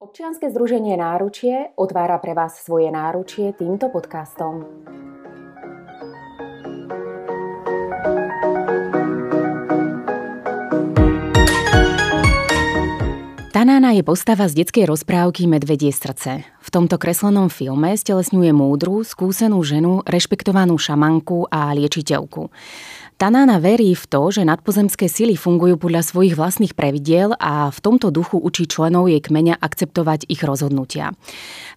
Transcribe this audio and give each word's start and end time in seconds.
Občianske 0.00 0.48
združenie 0.48 0.96
Náručie 0.96 1.76
otvára 1.76 2.16
pre 2.16 2.32
vás 2.32 2.56
svoje 2.56 2.88
náručie 2.88 3.52
týmto 3.52 3.92
podcastom. 3.92 4.64
Tanána 13.52 13.92
je 13.92 14.00
postava 14.00 14.48
z 14.48 14.64
detskej 14.64 14.88
rozprávky 14.88 15.44
Medvedie 15.44 15.92
srdce. 15.92 16.48
V 16.48 16.68
tomto 16.72 16.96
kreslenom 16.96 17.52
filme 17.52 17.92
stelesňuje 17.92 18.56
múdru, 18.56 19.04
skúsenú 19.04 19.60
ženu, 19.60 20.00
rešpektovanú 20.08 20.80
šamanku 20.80 21.44
a 21.52 21.76
liečiteľku. 21.76 22.48
Tanána 23.20 23.60
verí 23.60 23.92
v 23.92 24.08
to, 24.08 24.32
že 24.32 24.48
nadpozemské 24.48 25.04
sily 25.04 25.36
fungujú 25.36 25.76
podľa 25.76 26.08
svojich 26.08 26.32
vlastných 26.40 26.72
pravidiel 26.72 27.36
a 27.36 27.68
v 27.68 27.78
tomto 27.84 28.08
duchu 28.08 28.40
učí 28.40 28.64
členov 28.64 29.12
jej 29.12 29.20
kmeňa 29.20 29.60
akceptovať 29.60 30.24
ich 30.24 30.40
rozhodnutia. 30.40 31.12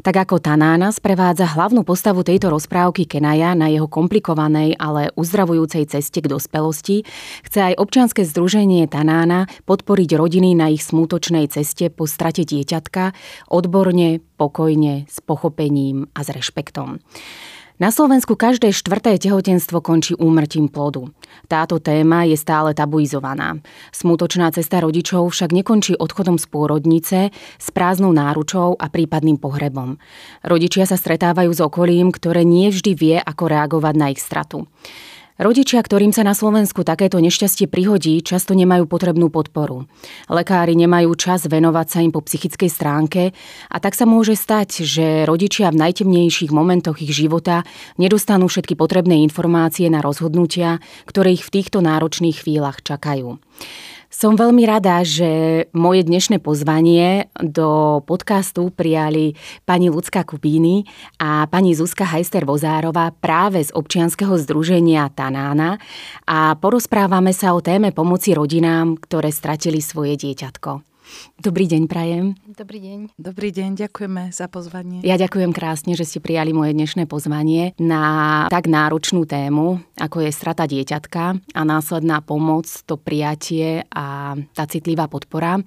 Tak 0.08 0.24
ako 0.24 0.40
Tanána 0.40 0.96
sprevádza 0.96 1.52
hlavnú 1.52 1.84
postavu 1.84 2.24
tejto 2.24 2.48
rozprávky 2.48 3.04
Kenaja 3.12 3.60
na 3.60 3.68
jeho 3.68 3.92
komplikovanej, 3.92 4.80
ale 4.80 5.12
uzdravujúcej 5.20 5.84
ceste 5.92 6.24
k 6.24 6.32
dospelosti, 6.32 7.04
chce 7.44 7.60
aj 7.60 7.74
občianske 7.76 8.24
združenie 8.24 8.88
Tanána 8.88 9.52
podporiť 9.68 10.16
rodiny 10.16 10.56
na 10.56 10.72
ich 10.72 10.88
smútočnej 10.88 11.52
ceste 11.52 11.92
po 11.92 12.08
strate 12.08 12.48
dieťatka 12.48 13.12
odborne, 13.52 14.24
pokojne, 14.40 15.12
s 15.12 15.20
pochopením 15.20 16.08
a 16.16 16.24
s 16.24 16.32
rešpektom. 16.32 17.04
Na 17.82 17.90
Slovensku 17.90 18.38
každé 18.38 18.70
štvrté 18.70 19.18
tehotenstvo 19.18 19.82
končí 19.82 20.14
úmrtím 20.14 20.70
plodu. 20.70 21.10
Táto 21.50 21.82
téma 21.82 22.22
je 22.22 22.38
stále 22.38 22.78
tabuizovaná. 22.78 23.58
Smutočná 23.90 24.54
cesta 24.54 24.78
rodičov 24.78 25.34
však 25.34 25.50
nekončí 25.50 25.98
odchodom 25.98 26.38
z 26.38 26.46
pôrodnice, 26.54 27.20
s 27.34 27.68
prázdnou 27.74 28.14
náručou 28.14 28.78
a 28.78 28.94
prípadným 28.94 29.42
pohrebom. 29.42 29.98
Rodičia 30.46 30.86
sa 30.86 31.02
stretávajú 31.02 31.50
s 31.50 31.66
okolím, 31.66 32.14
ktoré 32.14 32.46
nie 32.46 32.70
vždy 32.70 32.94
vie, 32.94 33.18
ako 33.18 33.50
reagovať 33.50 33.96
na 33.98 34.14
ich 34.14 34.22
stratu. 34.22 34.70
Rodičia, 35.34 35.82
ktorým 35.82 36.14
sa 36.14 36.22
na 36.22 36.38
Slovensku 36.38 36.86
takéto 36.86 37.18
nešťastie 37.18 37.66
prihodí, 37.66 38.22
často 38.22 38.54
nemajú 38.54 38.86
potrebnú 38.86 39.34
podporu. 39.34 39.90
Lekári 40.30 40.78
nemajú 40.78 41.10
čas 41.18 41.50
venovať 41.50 41.88
sa 41.90 42.00
im 42.06 42.14
po 42.14 42.22
psychickej 42.22 42.70
stránke 42.70 43.34
a 43.66 43.78
tak 43.82 43.98
sa 43.98 44.06
môže 44.06 44.38
stať, 44.38 44.86
že 44.86 45.26
rodičia 45.26 45.74
v 45.74 45.82
najtemnejších 45.90 46.54
momentoch 46.54 47.02
ich 47.02 47.18
života 47.18 47.66
nedostanú 47.98 48.46
všetky 48.46 48.78
potrebné 48.78 49.26
informácie 49.26 49.90
na 49.90 50.06
rozhodnutia, 50.06 50.78
ktoré 51.10 51.34
ich 51.34 51.42
v 51.42 51.54
týchto 51.58 51.82
náročných 51.82 52.46
chvíľach 52.46 52.86
čakajú. 52.86 53.42
Som 54.14 54.38
veľmi 54.38 54.62
rada, 54.70 55.02
že 55.02 55.66
moje 55.74 56.06
dnešné 56.06 56.38
pozvanie 56.38 57.34
do 57.42 57.98
podcastu 58.06 58.70
prijali 58.70 59.34
pani 59.66 59.90
Lucka 59.90 60.22
Kubíny 60.22 60.86
a 61.18 61.50
pani 61.50 61.74
Zuzka 61.74 62.06
Hajster-Vozárová 62.06 63.10
práve 63.18 63.66
z 63.66 63.74
občianskeho 63.74 64.38
združenia 64.38 65.10
Tanána 65.10 65.82
a 66.30 66.54
porozprávame 66.62 67.34
sa 67.34 67.58
o 67.58 67.60
téme 67.66 67.90
pomoci 67.90 68.38
rodinám, 68.38 69.02
ktoré 69.02 69.34
stratili 69.34 69.82
svoje 69.82 70.14
dieťatko. 70.22 70.93
Dobrý 71.40 71.66
deň, 71.68 71.90
Prajem. 71.90 72.38
Dobrý 72.48 72.80
deň. 72.80 73.00
Dobrý 73.18 73.50
deň, 73.52 73.88
ďakujeme 73.88 74.32
za 74.32 74.48
pozvanie. 74.48 75.02
Ja 75.02 75.18
ďakujem 75.18 75.52
krásne, 75.52 75.94
že 75.94 76.08
ste 76.08 76.20
prijali 76.20 76.54
moje 76.54 76.76
dnešné 76.76 77.08
pozvanie 77.10 77.76
na 77.82 78.46
tak 78.48 78.70
náročnú 78.70 79.28
tému, 79.28 79.82
ako 79.98 80.24
je 80.24 80.32
strata 80.32 80.68
dieťatka 80.70 81.24
a 81.36 81.62
následná 81.62 82.22
pomoc, 82.24 82.70
to 82.86 82.96
prijatie 83.00 83.84
a 83.92 84.38
tá 84.56 84.64
citlivá 84.66 85.10
podpora. 85.10 85.64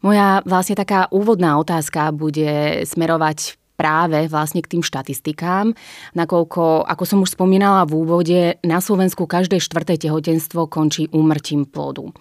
Moja 0.00 0.40
vlastne 0.48 0.76
taká 0.80 1.12
úvodná 1.12 1.60
otázka 1.60 2.08
bude 2.16 2.82
smerovať 2.88 3.60
práve 3.80 4.28
vlastne 4.28 4.60
k 4.60 4.76
tým 4.76 4.84
štatistikám, 4.84 5.72
nakoľko, 6.12 6.84
ako 6.84 7.04
som 7.08 7.24
už 7.24 7.32
spomínala 7.32 7.88
v 7.88 7.96
úvode, 7.96 8.40
na 8.60 8.84
Slovensku 8.84 9.24
každé 9.24 9.56
štvrté 9.56 9.96
tehotenstvo 9.96 10.68
končí 10.68 11.08
úmrtím 11.08 11.64
plodu. 11.64 12.12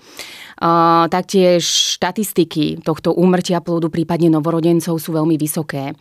Taktiež 1.11 1.67
štatistiky 1.99 2.79
tohto 2.79 3.11
úmrtia 3.11 3.59
plodu, 3.59 3.91
prípadne 3.91 4.31
novorodencov, 4.31 4.95
sú 5.03 5.11
veľmi 5.11 5.35
vysoké. 5.35 5.91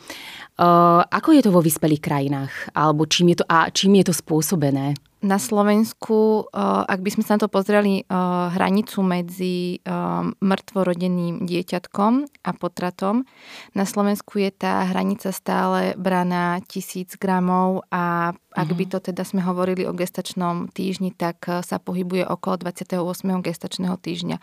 Uh, 0.58 1.06
ako 1.06 1.38
je 1.38 1.42
to 1.46 1.54
vo 1.54 1.62
vyspelých 1.62 2.02
krajinách? 2.02 2.52
Alebo 2.74 3.06
čím 3.06 3.30
je 3.30 3.42
to, 3.42 3.44
a 3.46 3.70
čím 3.70 4.02
je 4.02 4.10
to 4.10 4.14
spôsobené? 4.14 4.98
na 5.18 5.38
Slovensku, 5.42 6.46
eh, 6.46 6.62
ak 6.86 7.02
by 7.02 7.10
sme 7.10 7.22
sa 7.26 7.34
na 7.34 7.40
to 7.42 7.50
pozreli, 7.50 8.02
eh, 8.02 8.14
hranicu 8.54 9.02
medzi 9.02 9.82
eh, 9.82 9.90
mŕtvorodeným 10.30 11.42
dieťatkom 11.42 12.12
a 12.46 12.50
potratom, 12.54 13.26
na 13.74 13.84
Slovensku 13.84 14.38
je 14.38 14.50
tá 14.54 14.86
hranica 14.86 15.34
stále 15.34 15.98
braná 15.98 16.62
tisíc 16.70 17.18
gramov 17.18 17.82
a 17.90 18.34
ak 18.54 18.68
by 18.74 18.84
mhm. 18.86 18.90
to 18.94 18.98
teda 19.10 19.22
sme 19.26 19.42
hovorili 19.42 19.86
o 19.86 19.94
gestačnom 19.94 20.70
týždni, 20.70 21.14
tak 21.14 21.46
sa 21.46 21.78
pohybuje 21.78 22.26
okolo 22.26 22.70
28. 22.70 22.98
gestačného 23.42 23.94
týždňa. 23.98 24.38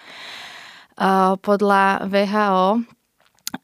Podľa 1.43 1.83
VHO 2.07 2.67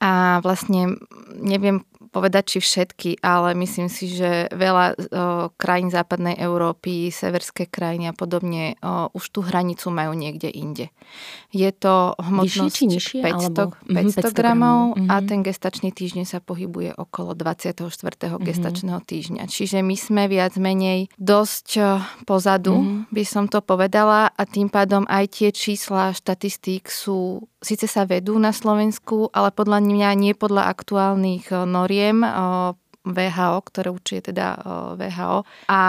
a 0.04 0.12
vlastne 0.44 1.00
neviem 1.40 1.88
povedať, 2.12 2.56
či 2.56 2.60
všetky, 2.60 3.24
ale 3.24 3.56
myslím 3.56 3.88
si, 3.88 4.12
že 4.12 4.52
veľa 4.52 4.86
o, 4.92 4.96
krajín 5.56 5.88
západnej 5.88 6.36
Európy, 6.36 7.08
severské 7.08 7.72
krajiny 7.72 8.12
a 8.12 8.14
podobne 8.14 8.76
o, 8.84 9.08
už 9.16 9.32
tú 9.32 9.40
hranicu 9.40 9.88
majú 9.90 10.12
niekde 10.12 10.52
inde. 10.52 10.92
Je 11.56 11.72
to 11.72 12.20
hmotnosť 12.20 12.84
Vyššie, 12.84 12.92
nižšie, 12.92 13.22
500, 13.24 13.32
alebo? 13.32 13.64
500, 13.88 14.28
500 14.28 14.40
gramov 14.40 14.80
mm-hmm. 14.94 15.08
a 15.08 15.16
ten 15.24 15.40
gestačný 15.40 15.90
týždeň 15.96 16.26
sa 16.28 16.44
pohybuje 16.44 17.00
okolo 17.00 17.32
24. 17.32 17.80
Mm-hmm. 17.80 18.44
gestačného 18.44 19.00
týždňa. 19.02 19.44
Čiže 19.48 19.80
my 19.80 19.96
sme 19.96 20.24
viac 20.28 20.60
menej 20.60 21.08
dosť 21.16 21.68
pozadu, 22.28 22.76
mm-hmm. 22.76 23.16
by 23.16 23.24
som 23.24 23.48
to 23.48 23.64
povedala 23.64 24.28
a 24.36 24.44
tým 24.44 24.68
pádom 24.68 25.08
aj 25.08 25.40
tie 25.40 25.50
čísla 25.56 26.12
štatistík 26.12 26.92
sú 26.92 27.48
síce 27.62 27.86
sa 27.86 28.10
vedú 28.10 28.36
na 28.42 28.50
Slovensku, 28.52 29.30
ale 29.32 29.54
podľa 29.54 29.86
mňa 29.86 30.10
nie 30.18 30.34
podľa 30.34 30.68
aktuálnych 30.74 31.54
eh, 31.54 31.64
noriem 32.02 32.26
eh, 32.26 32.34
VHO, 33.02 33.66
ktoré 33.66 33.90
určuje 33.90 34.30
teda 34.30 34.62
VHO 34.94 35.42
a 35.74 35.82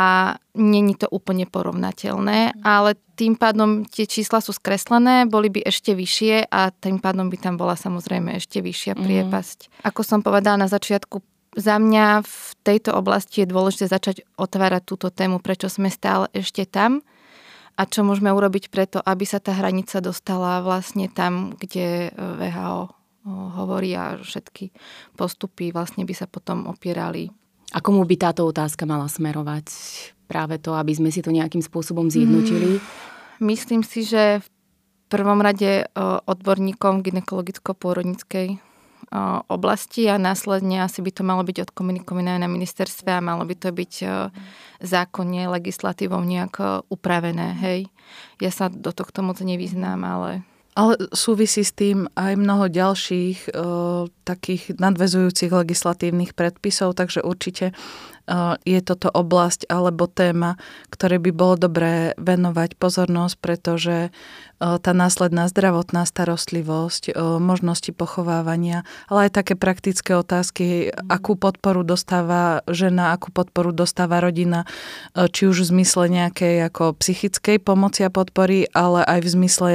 není 0.56 0.96
to 0.96 1.12
úplne 1.12 1.44
porovnateľné, 1.44 2.64
ale 2.64 2.96
tým 3.20 3.36
pádom 3.36 3.84
tie 3.84 4.08
čísla 4.08 4.40
sú 4.40 4.56
skreslené, 4.56 5.28
boli 5.28 5.52
by 5.52 5.60
ešte 5.60 5.92
vyššie 5.92 6.48
a 6.48 6.72
tým 6.72 7.04
pádom 7.04 7.28
by 7.28 7.36
tam 7.36 7.60
bola 7.60 7.76
samozrejme 7.76 8.40
ešte 8.40 8.64
vyššia 8.64 8.96
mhm. 8.96 9.04
priepasť. 9.04 9.58
Mm. 9.68 9.92
Ako 9.92 10.00
som 10.00 10.24
povedala 10.24 10.64
na 10.64 10.68
začiatku, 10.72 11.20
za 11.52 11.76
mňa 11.76 12.24
v 12.24 12.38
tejto 12.64 12.96
oblasti 12.96 13.44
je 13.44 13.52
dôležité 13.52 13.92
začať 13.92 14.24
otvárať 14.40 14.88
túto 14.88 15.12
tému, 15.12 15.36
prečo 15.36 15.68
sme 15.68 15.92
stále 15.92 16.32
ešte 16.32 16.64
tam 16.64 17.04
a 17.76 17.84
čo 17.84 18.08
môžeme 18.08 18.32
urobiť 18.32 18.72
preto, 18.72 19.04
aby 19.04 19.28
sa 19.28 19.36
tá 19.36 19.52
hranica 19.52 20.00
dostala 20.00 20.64
vlastne 20.64 21.12
tam, 21.12 21.52
kde 21.52 22.08
e, 22.08 22.10
VHO 22.16 23.01
hovorí 23.26 23.94
a 23.94 24.18
všetky 24.18 24.74
postupy 25.14 25.70
vlastne 25.70 26.02
by 26.02 26.14
sa 26.14 26.26
potom 26.26 26.66
opierali. 26.66 27.30
A 27.72 27.80
komu 27.80 28.04
by 28.04 28.16
táto 28.20 28.44
otázka 28.44 28.84
mala 28.84 29.08
smerovať? 29.08 29.66
Práve 30.28 30.60
to, 30.60 30.76
aby 30.76 30.92
sme 30.92 31.08
si 31.08 31.24
to 31.24 31.32
nejakým 31.32 31.64
spôsobom 31.64 32.08
zjednotili? 32.12 32.76
Hmm, 32.76 32.84
myslím 33.48 33.80
si, 33.84 34.04
že 34.04 34.44
v 34.44 34.46
prvom 35.08 35.40
rade 35.40 35.84
e, 35.84 35.84
odborníkom 36.26 37.04
ginekologicko-pôrodnickej 37.04 38.60
oblasti 39.48 40.08
a 40.08 40.16
následne 40.16 40.80
asi 40.80 41.04
by 41.04 41.12
to 41.12 41.20
malo 41.20 41.44
byť 41.44 41.68
odkomunikované 41.68 42.40
na 42.40 42.48
ministerstve 42.48 43.12
a 43.12 43.20
malo 43.20 43.44
by 43.44 43.54
to 43.60 43.68
byť 43.68 43.92
zákonne, 44.80 45.52
legislatívou 45.52 46.24
nejak 46.24 46.84
upravené. 46.88 47.52
Hej. 47.60 47.92
Ja 48.40 48.48
sa 48.48 48.72
do 48.72 48.88
tohto 48.88 49.20
moc 49.20 49.36
nevyznám, 49.44 50.00
ale 50.00 50.48
ale 50.72 50.96
súvisí 51.12 51.60
s 51.60 51.76
tým 51.76 52.08
aj 52.16 52.32
mnoho 52.36 52.72
ďalších 52.72 53.38
e, 53.48 53.50
takých 54.24 54.62
nadvezujúcich 54.80 55.52
legislatívnych 55.52 56.32
predpisov, 56.32 56.96
takže 56.96 57.20
určite 57.20 57.76
je 58.64 58.80
toto 58.80 59.12
oblasť 59.12 59.68
alebo 59.68 60.08
téma, 60.08 60.56
ktoré 60.88 61.20
by 61.20 61.30
bolo 61.36 61.54
dobré 61.60 62.16
venovať 62.16 62.80
pozornosť, 62.80 63.36
pretože 63.44 64.08
tá 64.62 64.94
následná 64.94 65.50
zdravotná 65.50 66.06
starostlivosť, 66.06 67.18
možnosti 67.42 67.90
pochovávania, 67.90 68.86
ale 69.10 69.26
aj 69.26 69.42
také 69.42 69.58
praktické 69.58 70.14
otázky, 70.14 70.94
akú 71.10 71.34
podporu 71.34 71.82
dostáva 71.82 72.62
žena, 72.70 73.10
akú 73.10 73.34
podporu 73.34 73.74
dostáva 73.74 74.22
rodina, 74.22 74.64
či 75.12 75.50
už 75.50 75.66
v 75.66 75.70
zmysle 75.82 76.06
nejakej 76.06 76.70
ako 76.70 76.94
psychickej 76.94 77.58
pomoci 77.58 78.06
a 78.06 78.14
podpory, 78.14 78.70
ale 78.70 79.02
aj 79.02 79.20
v 79.26 79.32
zmysle 79.34 79.70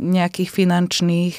nejakých 0.00 0.48
finančných 0.48 1.34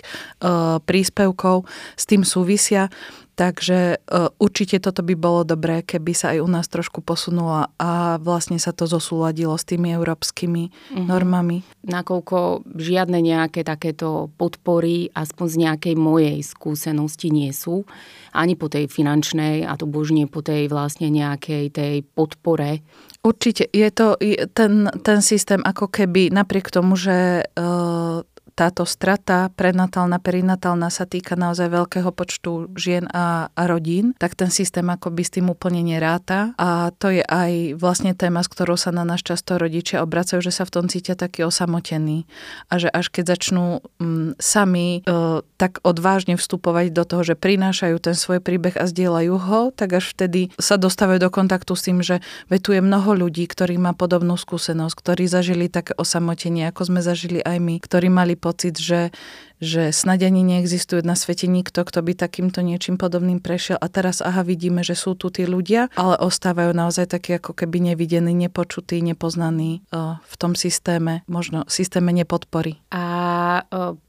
príspevkov 0.85 1.65
s 1.97 2.03
tým 2.05 2.21
súvisia. 2.21 2.93
Takže 3.37 4.01
uh, 4.01 4.33
určite 4.41 4.81
toto 4.81 5.05
by 5.05 5.13
bolo 5.13 5.45
dobré, 5.45 5.85
keby 5.85 6.11
sa 6.17 6.33
aj 6.33 6.41
u 6.41 6.49
nás 6.49 6.65
trošku 6.65 7.05
posunulo 7.05 7.69
a 7.77 8.17
vlastne 8.17 8.57
sa 8.57 8.73
to 8.73 8.89
zosúladilo 8.89 9.53
s 9.53 9.61
tými 9.61 9.93
európskymi 9.93 10.73
uh-huh. 10.73 11.05
normami. 11.05 11.61
Nakoľko 11.85 12.65
žiadne 12.65 13.21
nejaké 13.21 13.61
takéto 13.61 14.33
podpory, 14.41 15.13
aspoň 15.13 15.45
z 15.53 15.57
nejakej 15.69 15.95
mojej 16.01 16.37
skúsenosti 16.41 17.29
nie 17.29 17.53
sú, 17.53 17.85
ani 18.33 18.57
po 18.57 18.73
tej 18.73 18.89
finančnej 18.89 19.69
a 19.69 19.77
to 19.77 19.85
božne 19.85 20.25
po 20.25 20.41
tej 20.41 20.65
vlastne 20.65 21.13
nejakej 21.13 21.69
tej 21.69 21.95
podpore. 22.17 22.81
Určite, 23.21 23.69
je 23.69 23.89
to 23.93 24.17
ten, 24.57 24.89
ten 25.05 25.19
systém 25.21 25.61
ako 25.61 25.93
keby 25.93 26.33
napriek 26.33 26.73
tomu, 26.73 26.97
že 26.97 27.45
uh, 27.53 28.25
táto 28.55 28.87
strata 28.87 29.49
prenatálna, 29.53 30.21
perinatálna 30.21 30.87
sa 30.87 31.03
týka 31.03 31.35
naozaj 31.35 31.67
veľkého 31.73 32.09
počtu 32.13 32.71
žien 32.77 33.09
a, 33.11 33.51
a 33.51 33.63
rodín, 33.67 34.13
tak 34.21 34.37
ten 34.37 34.53
systém 34.53 34.87
by 34.87 35.23
s 35.23 35.33
tým 35.33 35.51
úplne 35.51 35.83
neráta. 35.83 36.55
A 36.55 36.93
to 36.95 37.11
je 37.11 37.25
aj 37.25 37.75
vlastne 37.75 38.15
téma, 38.15 38.45
s 38.45 38.51
ktorou 38.51 38.79
sa 38.79 38.95
na 38.95 39.03
nás 39.03 39.19
často 39.19 39.59
rodičia 39.59 40.05
obracajú, 40.05 40.39
že 40.39 40.55
sa 40.55 40.63
v 40.63 40.73
tom 40.73 40.85
cítia 40.87 41.19
taký 41.19 41.43
osamotení. 41.43 42.29
A 42.71 42.79
že 42.79 42.87
až 42.87 43.11
keď 43.11 43.35
začnú 43.35 43.83
m, 43.99 44.05
mm, 44.05 44.29
sami 44.39 45.01
e, 45.03 45.41
tak 45.57 45.83
odvážne 45.83 46.39
vstupovať 46.39 46.93
do 46.93 47.03
toho, 47.03 47.25
že 47.25 47.35
prinášajú 47.35 47.97
ten 47.99 48.15
svoj 48.15 48.39
príbeh 48.39 48.77
a 48.77 48.85
zdieľajú 48.87 49.35
ho, 49.35 49.61
tak 49.73 49.99
až 49.99 50.13
vtedy 50.13 50.53
sa 50.55 50.77
dostávajú 50.79 51.19
do 51.19 51.33
kontaktu 51.33 51.73
s 51.73 51.85
tým, 51.85 51.99
že 52.05 52.21
vetuje 52.47 52.79
mnoho 52.79 53.17
ľudí, 53.17 53.49
ktorí 53.49 53.81
má 53.81 53.97
podobnú 53.97 54.37
skúsenosť, 54.37 54.93
ktorí 54.93 55.25
zažili 55.25 55.65
také 55.67 55.97
osamotenie, 55.97 56.69
ako 56.69 56.93
sme 56.93 57.01
zažili 57.01 57.41
aj 57.41 57.57
my, 57.57 57.75
ktorí 57.81 58.07
mali 58.07 58.36
pocit, 58.37 58.77
že, 58.77 59.09
že 59.57 59.89
snad 59.89 60.21
ani 60.21 60.45
neexistuje 60.45 61.01
na 61.01 61.17
svete 61.17 61.49
nikto, 61.49 61.81
kto 61.81 62.05
by 62.05 62.13
takýmto 62.13 62.61
niečím 62.61 62.95
podobným 62.95 63.41
prešiel 63.41 63.81
a 63.81 63.89
teraz 63.89 64.21
aha 64.21 64.45
vidíme, 64.45 64.85
že 64.85 64.93
sú 64.93 65.17
tu 65.17 65.33
tí 65.33 65.49
ľudia, 65.49 65.89
ale 65.97 66.15
ostávajú 66.21 66.71
naozaj 66.77 67.09
takí 67.09 67.35
ako 67.35 67.57
keby 67.57 67.93
nevidení, 67.93 68.37
nepočutí, 68.37 69.01
nepoznaní 69.01 69.81
v 70.21 70.35
tom 70.37 70.53
systéme, 70.53 71.25
možno 71.25 71.65
systéme 71.65 72.13
nepodpory. 72.13 72.77
A 72.93 73.05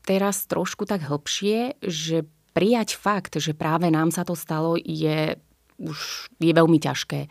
teraz 0.04 0.44
trošku 0.44 0.84
tak 0.84 1.08
hlbšie, 1.08 1.80
že 1.80 2.28
prijať 2.52 2.98
fakt, 2.98 3.40
že 3.40 3.56
práve 3.56 3.88
nám 3.88 4.12
sa 4.12 4.28
to 4.28 4.36
stalo, 4.36 4.76
je 4.76 5.40
už 5.78 6.26
je 6.42 6.50
veľmi 6.50 6.82
ťažké. 6.82 7.30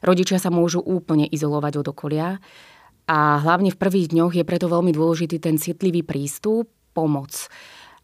Rodičia 0.00 0.40
sa 0.40 0.48
môžu 0.48 0.80
úplne 0.80 1.28
izolovať 1.28 1.84
od 1.84 1.86
okolia 1.92 2.40
a 3.06 3.42
hlavne 3.42 3.74
v 3.74 3.80
prvých 3.80 4.14
dňoch 4.14 4.32
je 4.38 4.44
preto 4.46 4.70
veľmi 4.70 4.94
dôležitý 4.94 5.42
ten 5.42 5.58
citlivý 5.58 6.06
prístup, 6.06 6.70
pomoc. 6.92 7.48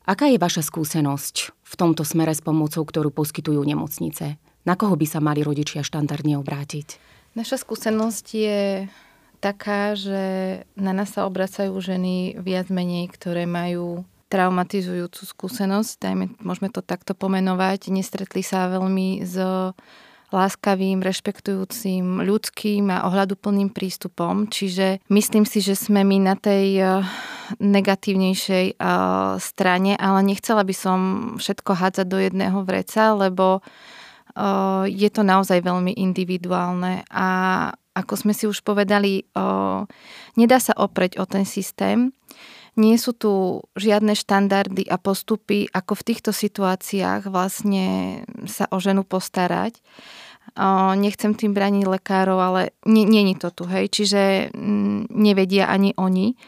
Aká 0.08 0.32
je 0.32 0.40
vaša 0.40 0.64
skúsenosť 0.64 1.52
v 1.52 1.74
tomto 1.76 2.02
smere 2.02 2.32
s 2.32 2.40
pomocou, 2.40 2.80
ktorú 2.80 3.12
poskytujú 3.12 3.60
nemocnice? 3.60 4.40
Na 4.64 4.74
koho 4.74 4.96
by 4.96 5.06
sa 5.06 5.20
mali 5.20 5.44
rodičia 5.44 5.84
štandardne 5.84 6.40
obrátiť? 6.40 6.96
Naša 7.36 7.60
skúsenosť 7.60 8.26
je 8.32 8.88
taká, 9.38 9.94
že 9.94 10.22
na 10.74 10.96
nás 10.96 11.12
sa 11.14 11.28
obracajú 11.28 11.76
ženy 11.78 12.40
viac 12.40 12.72
menej, 12.72 13.12
ktoré 13.12 13.44
majú 13.44 14.02
traumatizujúcu 14.28 15.24
skúsenosť, 15.24 15.92
dajme, 16.04 16.24
môžeme 16.44 16.68
to 16.68 16.84
takto 16.84 17.16
pomenovať, 17.16 17.88
nestretli 17.88 18.44
sa 18.44 18.68
veľmi 18.68 19.24
s 19.24 19.36
láskavým, 20.28 21.00
rešpektujúcim, 21.00 22.20
ľudským 22.20 22.92
a 22.92 23.08
ohľaduplným 23.08 23.72
prístupom. 23.72 24.48
Čiže 24.48 25.00
myslím 25.08 25.48
si, 25.48 25.64
že 25.64 25.72
sme 25.72 26.04
my 26.04 26.18
na 26.20 26.34
tej 26.36 26.66
eh, 26.80 26.88
negatívnejšej 27.56 28.66
eh, 28.72 28.76
strane, 29.40 29.92
ale 29.96 30.20
nechcela 30.24 30.62
by 30.64 30.74
som 30.76 30.98
všetko 31.40 31.70
hádzať 31.72 32.06
do 32.06 32.18
jedného 32.20 32.60
vreca, 32.62 33.16
lebo 33.16 33.64
eh, 33.64 34.84
je 34.92 35.08
to 35.08 35.24
naozaj 35.24 35.64
veľmi 35.64 35.96
individuálne 35.96 37.08
a 37.08 37.28
ako 37.98 38.14
sme 38.14 38.30
si 38.30 38.46
už 38.46 38.62
povedali, 38.62 39.26
nedá 40.38 40.58
sa 40.62 40.74
opreť 40.78 41.18
o 41.18 41.26
ten 41.26 41.42
systém. 41.42 42.14
Nie 42.78 42.94
sú 42.94 43.10
tu 43.10 43.58
žiadne 43.74 44.14
štandardy 44.14 44.86
a 44.86 45.02
postupy, 45.02 45.66
ako 45.74 45.98
v 45.98 46.06
týchto 46.06 46.30
situáciách 46.30 47.26
vlastne 47.26 48.22
sa 48.46 48.70
o 48.70 48.78
ženu 48.78 49.02
postarať. 49.02 49.82
Nechcem 50.94 51.34
tým 51.34 51.52
braniť 51.58 51.84
lekárov, 51.90 52.38
ale 52.38 52.62
nie, 52.86 53.02
nie 53.02 53.34
je 53.34 53.42
to 53.42 53.50
tu, 53.50 53.64
hej. 53.66 53.90
Čiže 53.90 54.54
mm, 54.54 55.10
nevedia 55.10 55.66
ani 55.66 55.90
oni. 55.98 56.38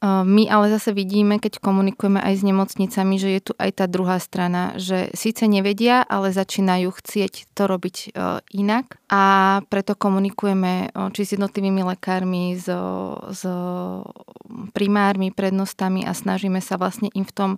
My 0.00 0.48
ale 0.48 0.72
zase 0.72 0.96
vidíme, 0.96 1.36
keď 1.36 1.60
komunikujeme 1.60 2.24
aj 2.24 2.40
s 2.40 2.42
nemocnicami, 2.42 3.20
že 3.20 3.28
je 3.36 3.40
tu 3.44 3.52
aj 3.60 3.84
tá 3.84 3.84
druhá 3.84 4.16
strana, 4.16 4.72
že 4.80 5.12
síce 5.12 5.44
nevedia, 5.44 6.00
ale 6.08 6.32
začínajú 6.32 6.88
chcieť 6.88 7.52
to 7.52 7.68
robiť 7.68 7.96
e, 8.00 8.08
inak. 8.56 8.96
A 9.12 9.22
preto 9.68 9.92
komunikujeme 9.92 10.88
či 11.12 11.20
s 11.28 11.36
jednotlivými 11.36 11.84
lekármi, 11.84 12.56
s, 12.56 12.64
s 13.28 13.42
primármi, 14.72 15.36
prednostami 15.36 16.08
a 16.08 16.16
snažíme 16.16 16.64
sa 16.64 16.80
vlastne 16.80 17.12
im 17.12 17.28
v 17.28 17.36
tom 17.36 17.50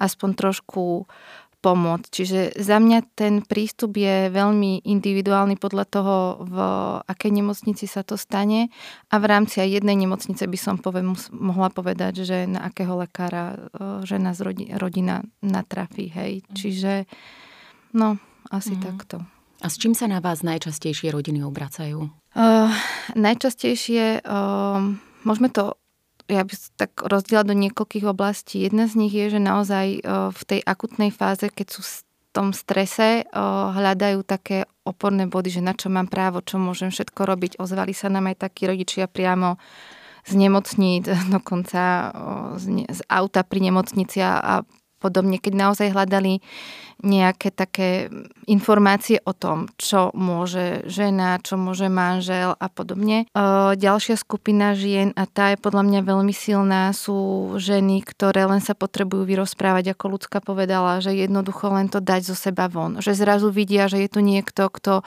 aspoň 0.00 0.30
trošku 0.32 1.04
pomôcť. 1.62 2.10
Čiže 2.10 2.40
za 2.58 2.82
mňa 2.82 3.14
ten 3.14 3.46
prístup 3.46 3.94
je 3.94 4.28
veľmi 4.28 4.82
individuálny 4.82 5.54
podľa 5.56 5.84
toho, 5.86 6.14
v 6.42 6.56
akej 7.06 7.30
nemocnici 7.30 7.86
sa 7.86 8.02
to 8.02 8.18
stane 8.18 8.68
a 9.08 9.14
v 9.22 9.24
rámci 9.24 9.62
aj 9.62 9.78
jednej 9.78 9.94
nemocnice 9.94 10.42
by 10.42 10.58
som 10.58 10.76
poviem, 10.82 11.14
mohla 11.30 11.70
povedať, 11.70 12.26
že 12.26 12.50
na 12.50 12.66
akého 12.66 12.98
lekára 12.98 13.70
žena 14.02 14.34
z 14.34 14.40
rodi, 14.42 14.64
rodina 14.74 15.22
natrafí. 15.40 16.10
Hej. 16.10 16.42
Mhm. 16.42 16.54
Čiže 16.58 16.92
no, 17.94 18.18
asi 18.50 18.74
mm. 18.74 18.82
takto. 18.82 19.22
A 19.62 19.70
s 19.70 19.78
čím 19.78 19.94
sa 19.94 20.10
na 20.10 20.18
vás 20.18 20.42
najčastejšie 20.42 21.14
rodiny 21.14 21.46
obracajú? 21.46 22.10
Uh, 22.34 22.74
najčastejšie, 23.14 24.26
uh, 24.26 24.82
môžeme 25.22 25.48
to 25.54 25.78
ja 26.32 26.42
by 26.42 26.54
tak 26.80 26.90
rozdiela 27.04 27.44
do 27.44 27.52
niekoľkých 27.52 28.08
oblastí. 28.08 28.64
Jedna 28.64 28.88
z 28.88 28.96
nich 28.96 29.12
je, 29.12 29.36
že 29.36 29.40
naozaj 29.40 29.86
v 30.32 30.42
tej 30.48 30.60
akutnej 30.64 31.12
fáze, 31.12 31.52
keď 31.52 31.66
sú 31.68 31.80
v 31.84 31.96
tom 32.32 32.56
strese, 32.56 33.28
hľadajú 33.76 34.24
také 34.24 34.64
oporné 34.88 35.28
body, 35.28 35.52
že 35.52 35.62
na 35.62 35.76
čo 35.76 35.92
mám 35.92 36.08
právo, 36.08 36.40
čo 36.40 36.56
môžem 36.56 36.88
všetko 36.88 37.20
robiť. 37.28 37.52
Ozvali 37.60 37.92
sa 37.92 38.08
nám 38.08 38.32
aj 38.32 38.48
takí 38.48 38.64
rodičia 38.64 39.06
priamo 39.06 39.60
z 40.26 40.32
nemocníc, 40.38 41.06
dokonca 41.34 42.10
z, 42.56 43.00
auta 43.06 43.44
pri 43.44 43.70
nemocnici 43.70 44.18
a 44.24 44.64
podobne, 45.02 45.42
keď 45.42 45.52
naozaj 45.58 45.90
hľadali 45.90 46.38
nejaké 47.02 47.50
také 47.50 48.06
informácie 48.46 49.18
o 49.26 49.34
tom, 49.34 49.66
čo 49.74 50.14
môže 50.14 50.86
žena, 50.86 51.42
čo 51.42 51.58
môže 51.58 51.90
manžel 51.90 52.54
a 52.54 52.66
podobne. 52.70 53.26
O, 53.34 53.74
ďalšia 53.74 54.14
skupina 54.14 54.78
žien, 54.78 55.10
a 55.18 55.26
tá 55.26 55.50
je 55.50 55.58
podľa 55.58 55.82
mňa 55.82 56.00
veľmi 56.06 56.30
silná, 56.30 56.94
sú 56.94 57.50
ženy, 57.58 58.06
ktoré 58.06 58.46
len 58.46 58.62
sa 58.62 58.78
potrebujú 58.78 59.26
vyrozprávať, 59.26 59.98
ako 59.98 60.04
ľudská 60.14 60.38
povedala, 60.38 61.02
že 61.02 61.10
jednoducho 61.10 61.74
len 61.74 61.90
to 61.90 61.98
dať 61.98 62.22
zo 62.22 62.36
seba 62.38 62.70
von. 62.70 63.02
Že 63.02 63.18
zrazu 63.18 63.48
vidia, 63.50 63.90
že 63.90 64.06
je 64.06 64.08
tu 64.08 64.20
niekto, 64.22 64.70
kto 64.70 65.02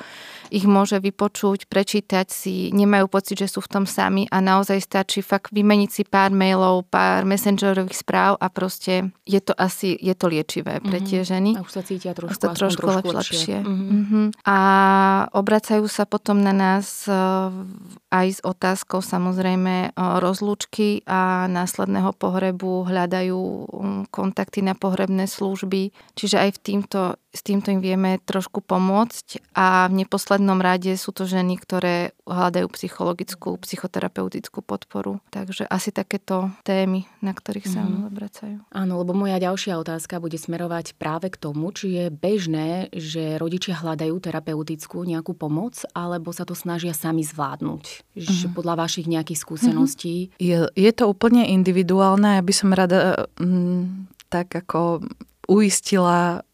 ich 0.52 0.68
môže 0.68 1.00
vypočuť, 1.00 1.72
prečítať 1.72 2.28
si, 2.28 2.76
nemajú 2.76 3.08
pocit, 3.08 3.40
že 3.40 3.48
sú 3.48 3.64
v 3.64 3.72
tom 3.72 3.86
sami 3.88 4.28
a 4.28 4.44
naozaj 4.44 4.84
stačí 4.84 5.24
fakt 5.24 5.56
vymeniť 5.56 5.90
si 5.90 6.04
pár 6.04 6.36
mailov, 6.36 6.84
pár 6.92 7.24
messengerových 7.24 8.04
správ 8.04 8.36
a 8.44 8.52
proste 8.52 9.16
je 9.24 9.40
to 9.40 9.56
asi, 9.56 9.85
je 9.94 10.14
to 10.18 10.26
liečivé 10.26 10.82
pre 10.82 10.98
tie 11.06 11.22
ženy. 11.22 11.54
A 11.54 11.62
už 11.62 11.72
sa 11.72 11.86
cítia 11.86 12.18
trošku, 12.18 12.42
to 12.42 12.50
trošku, 12.58 12.82
trošku 12.82 13.08
lepšie. 13.14 13.38
lepšie. 13.38 13.58
Mm-hmm. 13.62 14.26
A 14.50 14.60
obracajú 15.38 15.86
sa 15.86 16.10
potom 16.10 16.42
na 16.42 16.50
nás 16.50 17.06
eh, 17.06 17.16
aj 18.10 18.28
s 18.28 18.40
otázkou 18.42 19.06
samozrejme 19.06 19.94
rozlúčky 19.96 21.04
a 21.06 21.52
následného 21.52 22.16
pohrebu 22.16 22.88
hľadajú 22.88 23.40
kontakty 24.10 24.64
na 24.64 24.74
pohrebné 24.74 25.28
služby. 25.28 25.92
Čiže 26.16 26.38
aj 26.40 26.50
v 26.56 26.60
týmto, 26.64 27.00
s 27.36 27.44
týmto 27.44 27.68
im 27.68 27.84
vieme 27.84 28.16
trošku 28.24 28.64
pomôcť 28.64 29.52
a 29.52 29.92
v 29.92 30.08
neposlednom 30.08 30.64
rade 30.64 30.96
sú 30.96 31.12
to 31.12 31.28
ženy, 31.28 31.60
ktoré 31.60 32.16
hľadajú 32.24 32.72
psychologickú, 32.72 33.60
psychoterapeutickú 33.60 34.64
podporu. 34.64 35.20
Takže 35.36 35.68
asi 35.68 35.92
takéto 35.92 36.56
témy, 36.64 37.04
na 37.20 37.36
ktorých 37.36 37.68
sa 37.68 37.84
mm. 37.84 38.08
obracajú. 38.08 38.58
Áno, 38.72 39.04
lebo 39.04 39.12
moja 39.12 39.36
ďalšia 39.36 39.76
otázka 39.76 40.24
bude 40.24 40.40
smerovať 40.40 40.96
práve 40.96 41.28
k 41.28 41.36
tomu, 41.36 41.76
či 41.76 41.92
je 41.92 42.06
bežné, 42.08 42.88
že 42.96 43.36
rodičia 43.36 43.76
hľadajú 43.76 44.16
terapeutickú 44.16 45.04
nejakú 45.04 45.36
pomoc, 45.36 45.84
alebo 45.92 46.32
sa 46.32 46.48
to 46.48 46.56
snažia 46.56 46.96
sami 46.96 47.28
zvládnuť. 47.28 48.16
Mm. 48.16 48.24
Že 48.24 48.48
podľa 48.56 48.88
vašich 48.88 49.12
nejakých 49.12 49.44
skúseností. 49.44 50.16
Mm. 50.16 50.28
Je, 50.40 50.58
je 50.72 50.92
to 50.96 51.12
úplne 51.12 51.44
individuálne. 51.44 52.40
Ja 52.40 52.44
by 52.46 52.54
som 52.56 52.72
rada 52.72 53.28
mm, 53.36 54.08
tak 54.32 54.56
ako 54.56 55.04
uistila 55.46 56.45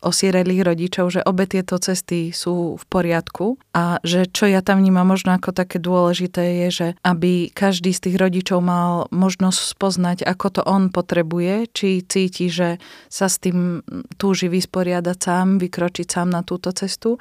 osierelých 0.00 0.62
rodičov, 0.62 1.06
že 1.12 1.20
obe 1.24 1.48
tieto 1.48 1.80
cesty 1.80 2.30
sú 2.30 2.76
v 2.76 2.84
poriadku 2.86 3.56
a 3.72 3.98
že 4.04 4.28
čo 4.28 4.46
ja 4.46 4.60
tam 4.60 4.84
vnímam 4.84 5.08
možno 5.08 5.34
ako 5.36 5.52
také 5.56 5.80
dôležité 5.80 6.64
je, 6.64 6.68
že 6.70 6.88
aby 7.02 7.48
každý 7.52 7.90
z 7.90 8.10
tých 8.10 8.16
rodičov 8.20 8.60
mal 8.60 9.08
možnosť 9.10 9.60
spoznať, 9.76 10.18
ako 10.24 10.46
to 10.60 10.62
on 10.64 10.92
potrebuje, 10.92 11.72
či 11.72 12.04
cíti, 12.04 12.52
že 12.52 12.76
sa 13.08 13.26
s 13.26 13.40
tým 13.40 13.80
túži 14.20 14.52
vysporiadať 14.52 15.18
sám, 15.18 15.60
vykročiť 15.60 16.06
sám 16.06 16.28
na 16.30 16.44
túto 16.44 16.70
cestu 16.76 17.16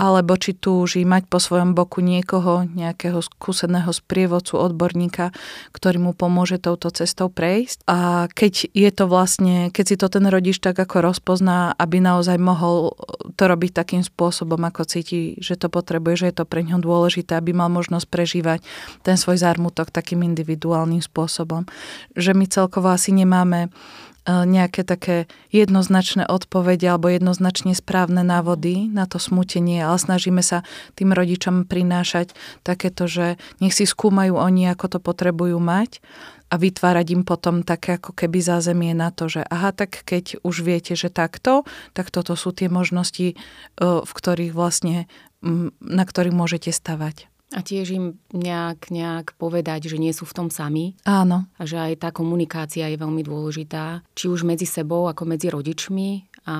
alebo 0.00 0.32
či 0.40 0.56
túži 0.56 1.04
mať 1.04 1.28
po 1.28 1.36
svojom 1.36 1.76
boku 1.76 2.00
niekoho, 2.00 2.64
nejakého 2.64 3.20
skúseného 3.20 3.92
sprievodcu, 3.92 4.56
odborníka, 4.56 5.36
ktorý 5.76 6.00
mu 6.00 6.12
pomôže 6.16 6.56
touto 6.56 6.88
cestou 6.88 7.28
prejsť. 7.28 7.84
A 7.84 8.24
keď 8.32 8.72
je 8.72 8.90
to 8.96 9.04
vlastne, 9.04 9.68
keď 9.68 9.84
si 9.84 9.96
to 10.00 10.08
ten 10.08 10.24
rodič 10.24 10.56
tak 10.56 10.80
ako 10.80 11.04
rozpozná, 11.04 11.76
aby 11.76 12.00
naozaj 12.00 12.40
mohol 12.40 12.96
to 13.36 13.44
robiť 13.44 13.76
takým 13.76 14.00
spôsobom, 14.00 14.64
ako 14.64 14.88
cíti, 14.88 15.36
že 15.36 15.60
to 15.60 15.68
potrebuje, 15.68 16.24
že 16.24 16.28
je 16.32 16.34
to 16.40 16.44
pre 16.48 16.64
ňo 16.64 16.80
dôležité, 16.80 17.36
aby 17.36 17.52
mal 17.52 17.68
možnosť 17.68 18.08
prežívať 18.08 18.64
ten 19.04 19.20
svoj 19.20 19.36
zármutok 19.36 19.92
takým 19.92 20.24
individuálnym 20.24 21.04
spôsobom. 21.04 21.68
Že 22.16 22.32
my 22.32 22.46
celkovo 22.48 22.88
asi 22.88 23.12
nemáme 23.12 23.68
E, 23.68 24.09
nejaké 24.28 24.84
také 24.84 25.24
jednoznačné 25.48 26.28
odpovede 26.28 26.84
alebo 26.84 27.08
jednoznačne 27.08 27.72
správne 27.72 28.20
návody 28.20 28.86
na 28.92 29.08
to 29.08 29.16
smutenie, 29.16 29.80
ale 29.80 29.96
snažíme 29.96 30.44
sa 30.44 30.60
tým 30.92 31.16
rodičom 31.16 31.64
prinášať 31.64 32.36
takéto, 32.60 33.08
že 33.08 33.40
nech 33.64 33.72
si 33.72 33.88
skúmajú 33.88 34.36
oni, 34.36 34.68
ako 34.68 34.96
to 34.96 34.98
potrebujú 35.00 35.56
mať 35.56 36.04
a 36.50 36.58
vytvárať 36.58 37.06
im 37.14 37.22
potom 37.22 37.62
také 37.62 37.96
ako 37.96 38.12
keby 38.12 38.42
zázemie 38.42 38.92
na 38.92 39.14
to, 39.14 39.30
že 39.30 39.46
aha, 39.46 39.70
tak 39.70 40.02
keď 40.02 40.42
už 40.42 40.66
viete, 40.66 40.98
že 40.98 41.08
takto, 41.08 41.62
tak 41.94 42.10
toto 42.10 42.34
sú 42.34 42.50
tie 42.50 42.66
možnosti, 42.66 43.32
e, 43.32 43.36
v 43.78 44.12
ktorých 44.12 44.52
vlastne, 44.52 45.06
na 45.80 46.04
ktorých 46.04 46.34
môžete 46.34 46.74
stavať. 46.74 47.29
A 47.50 47.66
tiež 47.66 47.86
im 47.98 48.06
nejak, 48.30 48.94
nejak 48.94 49.34
povedať, 49.34 49.90
že 49.90 49.98
nie 49.98 50.14
sú 50.14 50.22
v 50.22 50.36
tom 50.38 50.48
sami. 50.54 50.94
Áno. 51.02 51.50
A 51.58 51.62
že 51.66 51.82
aj 51.82 52.06
tá 52.06 52.08
komunikácia 52.14 52.86
je 52.86 52.94
veľmi 52.94 53.26
dôležitá. 53.26 54.06
Či 54.14 54.30
už 54.30 54.46
medzi 54.46 54.70
sebou, 54.70 55.10
ako 55.10 55.26
medzi 55.26 55.50
rodičmi, 55.50 56.30
a, 56.46 56.56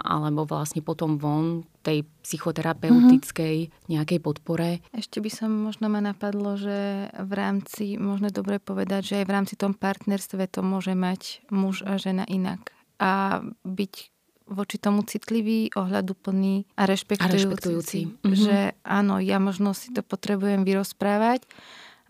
alebo 0.00 0.48
vlastne 0.48 0.80
potom 0.80 1.20
von 1.20 1.68
tej 1.84 2.08
psychoterapeutickej 2.24 3.56
mm-hmm. 3.68 3.86
nejakej 3.92 4.20
podpore. 4.24 4.80
Ešte 4.96 5.20
by 5.20 5.30
som 5.30 5.50
možno 5.52 5.92
ma 5.92 6.00
napadlo, 6.00 6.56
že 6.56 7.12
v 7.12 7.32
rámci, 7.36 8.00
možno 8.00 8.32
dobre 8.32 8.56
povedať, 8.56 9.02
že 9.04 9.14
aj 9.20 9.26
v 9.28 9.34
rámci 9.36 9.54
tom 9.60 9.76
partnerstve 9.76 10.48
to 10.48 10.64
môže 10.64 10.96
mať 10.96 11.44
muž 11.52 11.84
a 11.84 12.00
žena 12.00 12.24
inak. 12.24 12.72
A 12.96 13.44
byť 13.68 14.13
voči 14.44 14.76
tomu 14.76 15.00
citlivý, 15.02 15.72
ohľaduplný 15.72 16.76
a 16.76 16.82
rešpektujúci. 16.84 17.24
A 17.24 17.34
rešpektujúci. 17.34 18.00
Mm-hmm. 18.12 18.34
Že 18.36 18.58
áno, 18.84 19.16
ja 19.20 19.40
možno 19.40 19.72
si 19.72 19.88
to 19.90 20.04
potrebujem 20.04 20.68
vyrozprávať, 20.68 21.48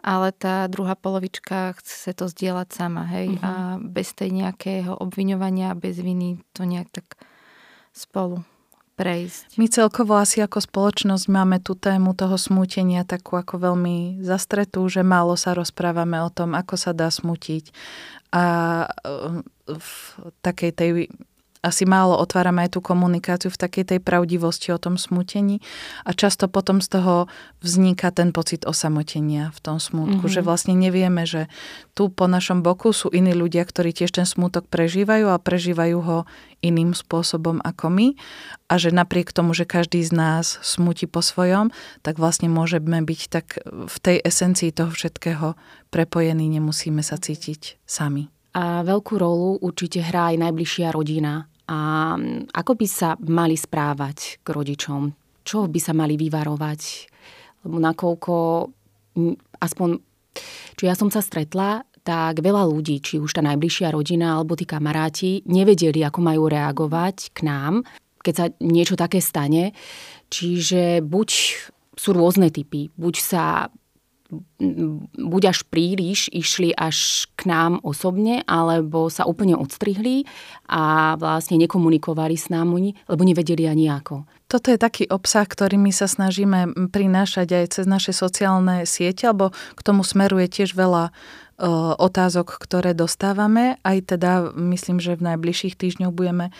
ale 0.04 0.34
tá 0.36 0.66
druhá 0.66 0.98
polovička 0.98 1.78
chce 1.80 2.12
to 2.12 2.28
zdieľať 2.28 2.68
sama, 2.74 3.06
hej. 3.06 3.38
Mm-hmm. 3.38 3.46
A 3.46 3.50
bez 3.78 4.12
tej 4.12 4.34
nejakého 4.34 4.98
obviňovania, 4.98 5.78
bez 5.78 6.02
viny 6.02 6.42
to 6.52 6.66
nejak 6.66 6.90
tak 6.90 7.06
spolu 7.94 8.42
prejsť. 8.94 9.58
My 9.58 9.66
celkovo 9.66 10.14
asi 10.14 10.38
ako 10.38 10.62
spoločnosť 10.62 11.26
máme 11.26 11.58
tú 11.58 11.74
tému 11.74 12.14
toho 12.14 12.38
smútenia 12.38 13.02
takú 13.02 13.34
ako 13.34 13.58
veľmi 13.58 14.22
zastretú, 14.22 14.86
že 14.86 15.02
málo 15.02 15.34
sa 15.34 15.54
rozprávame 15.54 16.22
o 16.22 16.30
tom, 16.30 16.54
ako 16.54 16.74
sa 16.78 16.90
dá 16.94 17.10
smutiť. 17.10 17.74
A 18.34 18.44
v 19.66 19.90
takej 20.42 20.70
tej 20.74 20.90
asi 21.64 21.88
málo 21.88 22.20
otvárame 22.20 22.68
aj 22.68 22.76
tú 22.76 22.80
komunikáciu 22.84 23.48
v 23.48 23.56
takej 23.56 23.84
tej 23.96 23.98
pravdivosti 24.04 24.68
o 24.70 24.78
tom 24.78 25.00
smutení 25.00 25.64
a 26.04 26.12
často 26.12 26.44
potom 26.52 26.84
z 26.84 27.00
toho 27.00 27.14
vzniká 27.64 28.12
ten 28.12 28.36
pocit 28.36 28.68
osamotenia 28.68 29.48
v 29.56 29.58
tom 29.64 29.80
smutku, 29.80 30.28
mm-hmm. 30.28 30.36
že 30.36 30.44
vlastne 30.44 30.76
nevieme, 30.76 31.24
že 31.24 31.48
tu 31.96 32.12
po 32.12 32.28
našom 32.28 32.60
boku 32.60 32.92
sú 32.92 33.08
iní 33.08 33.32
ľudia, 33.32 33.64
ktorí 33.64 33.96
tiež 33.96 34.12
ten 34.12 34.28
smutok 34.28 34.68
prežívajú 34.68 35.32
a 35.32 35.40
prežívajú 35.40 35.98
ho 36.04 36.18
iným 36.60 36.92
spôsobom 36.92 37.64
ako 37.64 37.88
my 37.88 38.06
a 38.68 38.74
že 38.76 38.92
napriek 38.92 39.32
tomu, 39.32 39.56
že 39.56 39.64
každý 39.64 40.04
z 40.04 40.12
nás 40.12 40.60
smutí 40.60 41.08
po 41.08 41.24
svojom, 41.24 41.72
tak 42.04 42.20
vlastne 42.20 42.52
môžeme 42.52 43.00
byť 43.00 43.20
tak 43.32 43.46
v 43.64 43.96
tej 44.00 44.16
esencii 44.20 44.72
toho 44.72 44.92
všetkého 44.92 45.56
prepojení, 45.88 46.48
nemusíme 46.48 47.00
sa 47.00 47.16
cítiť 47.16 47.80
sami. 47.84 48.28
A 48.54 48.86
veľkú 48.86 49.18
rolu 49.18 49.58
určite 49.58 49.98
hrá 49.98 50.30
aj 50.30 50.38
najbližšia 50.38 50.94
rodina 50.94 51.50
a 51.68 52.12
mm, 52.16 52.52
ako 52.52 52.72
by 52.76 52.86
sa 52.88 53.16
mali 53.24 53.56
správať 53.56 54.44
k 54.44 54.46
rodičom? 54.48 55.02
Čo 55.44 55.68
by 55.68 55.80
sa 55.80 55.92
mali 55.96 56.16
vyvarovať? 56.20 56.80
Lebo 57.64 57.76
nakoľko, 57.80 58.34
mm, 59.16 59.60
aspoň, 59.60 59.88
čo 60.76 60.82
ja 60.84 60.94
som 60.96 61.08
sa 61.08 61.24
stretla, 61.24 61.84
tak 62.04 62.44
veľa 62.44 62.68
ľudí, 62.68 63.00
či 63.00 63.16
už 63.16 63.32
tá 63.32 63.40
najbližšia 63.40 63.88
rodina 63.88 64.36
alebo 64.36 64.52
tí 64.52 64.68
kamaráti, 64.68 65.40
nevedeli, 65.48 66.04
ako 66.04 66.20
majú 66.20 66.52
reagovať 66.52 67.32
k 67.32 67.48
nám, 67.48 67.80
keď 68.20 68.34
sa 68.36 68.46
niečo 68.60 68.92
také 68.96 69.24
stane. 69.24 69.72
Čiže 70.28 71.00
buď 71.00 71.28
sú 71.96 72.10
rôzne 72.12 72.52
typy. 72.52 72.92
Buď 72.92 73.14
sa 73.24 73.44
buď 75.14 75.42
až 75.52 75.58
príliš 75.68 76.32
išli 76.32 76.72
až 76.72 77.28
k 77.36 77.44
nám 77.44 77.78
osobne, 77.84 78.40
alebo 78.48 79.12
sa 79.12 79.28
úplne 79.28 79.52
odstrihli 79.54 80.24
a 80.66 81.14
vlastne 81.20 81.60
nekomunikovali 81.60 82.34
s 82.34 82.48
nami, 82.48 82.96
lebo 83.06 83.22
nevedeli 83.22 83.68
ani 83.68 83.92
ako. 83.92 84.24
Toto 84.54 84.70
je 84.70 84.78
taký 84.78 85.10
obsah, 85.10 85.42
ktorý 85.42 85.82
my 85.82 85.90
sa 85.90 86.06
snažíme 86.06 86.86
prinášať 86.94 87.58
aj 87.58 87.64
cez 87.74 87.90
naše 87.90 88.14
sociálne 88.14 88.86
siete, 88.86 89.26
alebo 89.26 89.50
k 89.50 89.80
tomu 89.82 90.06
smeruje 90.06 90.46
tiež 90.46 90.78
veľa 90.78 91.10
otázok, 91.98 92.62
ktoré 92.62 92.94
dostávame. 92.94 93.82
Aj 93.82 93.98
teda 93.98 94.54
myslím, 94.54 95.02
že 95.02 95.18
v 95.18 95.34
najbližších 95.34 95.74
týždňoch 95.74 96.14
budeme 96.14 96.54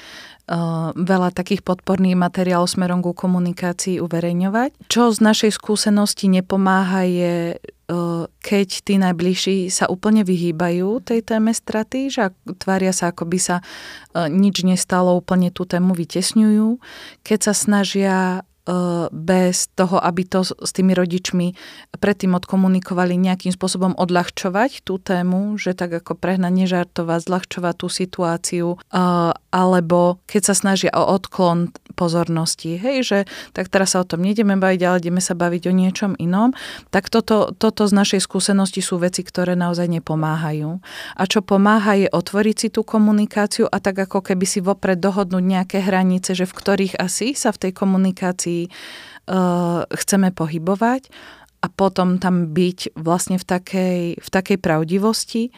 veľa 0.94 1.30
takých 1.34 1.62
podporných 1.62 2.18
materiálov 2.18 2.66
smerom 2.66 2.98
ku 3.02 3.14
komunikácii 3.14 4.02
uverejňovať. 4.02 4.90
Čo 4.90 5.14
z 5.14 5.18
našej 5.22 5.54
skúsenosti 5.54 6.26
nepomáha 6.26 7.06
je 7.06 7.62
keď 8.40 8.68
tí 8.80 8.96
najbližší 8.96 9.68
sa 9.68 9.84
úplne 9.92 10.24
vyhýbajú 10.24 11.04
tej 11.04 11.20
téme 11.20 11.52
straty, 11.52 12.08
že 12.08 12.32
tvária 12.56 12.96
sa, 12.96 13.12
ako 13.12 13.28
by 13.28 13.38
sa 13.38 13.60
nič 14.16 14.64
nestalo, 14.64 15.12
úplne 15.12 15.52
tú 15.52 15.68
tému 15.68 15.92
vytesňujú. 15.92 16.80
Keď 17.20 17.38
sa 17.44 17.52
snažia 17.52 18.16
bez 19.12 19.68
toho, 19.76 20.00
aby 20.00 20.25
to 20.25 20.40
s 20.40 20.73
tými 20.73 20.97
rodičmi 20.97 21.52
predtým 22.00 22.33
odkomunikovali 22.33 23.12
nejakým 23.21 23.52
spôsobom 23.52 23.92
odľahčovať 23.92 24.88
tú 24.88 24.97
tému, 24.97 25.61
že 25.61 25.76
tak 25.76 25.92
ako 26.00 26.16
prehnanie 26.16 26.64
žartovať, 26.64 27.28
zľahčovať 27.28 27.75
tú 27.76 27.88
situáciu, 27.92 28.68
alebo 29.52 30.16
keď 30.25 30.42
sa 30.49 30.54
snažia 30.56 30.97
o 30.97 31.04
odklon 31.12 31.76
pozornosti, 31.92 32.80
hej, 32.80 33.04
že 33.04 33.18
tak 33.52 33.68
teraz 33.68 33.92
sa 33.92 34.00
o 34.00 34.09
tom 34.09 34.25
nejdeme 34.25 34.56
baviť, 34.56 34.80
ale 34.80 34.97
ideme 34.99 35.21
sa 35.21 35.37
baviť 35.37 35.62
o 35.68 35.73
niečom 35.76 36.12
inom, 36.16 36.56
tak 36.88 37.12
toto, 37.12 37.52
toto 37.52 37.85
z 37.85 37.92
našej 37.92 38.25
skúsenosti 38.25 38.80
sú 38.80 38.97
veci, 38.97 39.21
ktoré 39.21 39.52
naozaj 39.61 39.92
nepomáhajú. 39.92 40.80
A 41.21 41.23
čo 41.28 41.44
pomáha 41.44 42.00
je 42.00 42.09
otvoriť 42.09 42.56
si 42.56 42.68
tú 42.73 42.80
komunikáciu 42.80 43.68
a 43.68 43.76
tak 43.76 44.09
ako 44.09 44.25
keby 44.25 44.49
si 44.49 44.64
vopred 44.64 44.97
dohodnúť 44.99 45.44
nejaké 45.44 45.78
hranice, 45.85 46.33
že 46.33 46.49
v 46.49 46.56
ktorých 46.56 46.94
asi 46.97 47.37
sa 47.37 47.52
v 47.52 47.68
tej 47.68 47.73
komunikácii 47.76 48.53
uh, 48.66 49.82
chceme 49.90 50.28
pohybovať 50.30 51.11
a 51.64 51.66
potom 51.73 52.20
tam 52.20 52.52
byť 52.52 52.92
vlastne 52.92 53.40
v 53.40 53.44
takej, 53.49 54.00
v 54.20 54.28
takej 54.28 54.61
pravdivosti. 54.61 55.49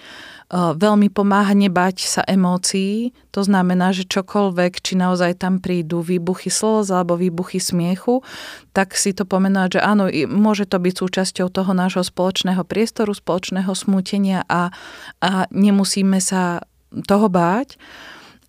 Veľmi 0.54 1.10
pomáha 1.10 1.50
nebať 1.50 2.06
sa 2.06 2.22
emócií, 2.22 3.10
to 3.34 3.42
znamená, 3.42 3.90
že 3.90 4.06
čokoľvek, 4.06 4.78
či 4.78 4.94
naozaj 4.94 5.42
tam 5.42 5.58
prídu 5.58 6.06
výbuchy 6.06 6.46
slz 6.46 6.94
alebo 6.94 7.18
výbuchy 7.18 7.58
smiechu, 7.58 8.22
tak 8.70 8.94
si 8.94 9.10
to 9.10 9.26
pomenovať, 9.26 9.70
že 9.74 9.80
áno, 9.82 10.06
môže 10.30 10.70
to 10.70 10.78
byť 10.78 10.94
súčasťou 10.94 11.50
toho 11.50 11.74
nášho 11.74 12.06
spoločného 12.06 12.62
priestoru, 12.62 13.10
spoločného 13.10 13.74
smútenia 13.74 14.46
a, 14.46 14.70
a 15.18 15.50
nemusíme 15.50 16.22
sa 16.22 16.62
toho 17.10 17.26
báť 17.26 17.74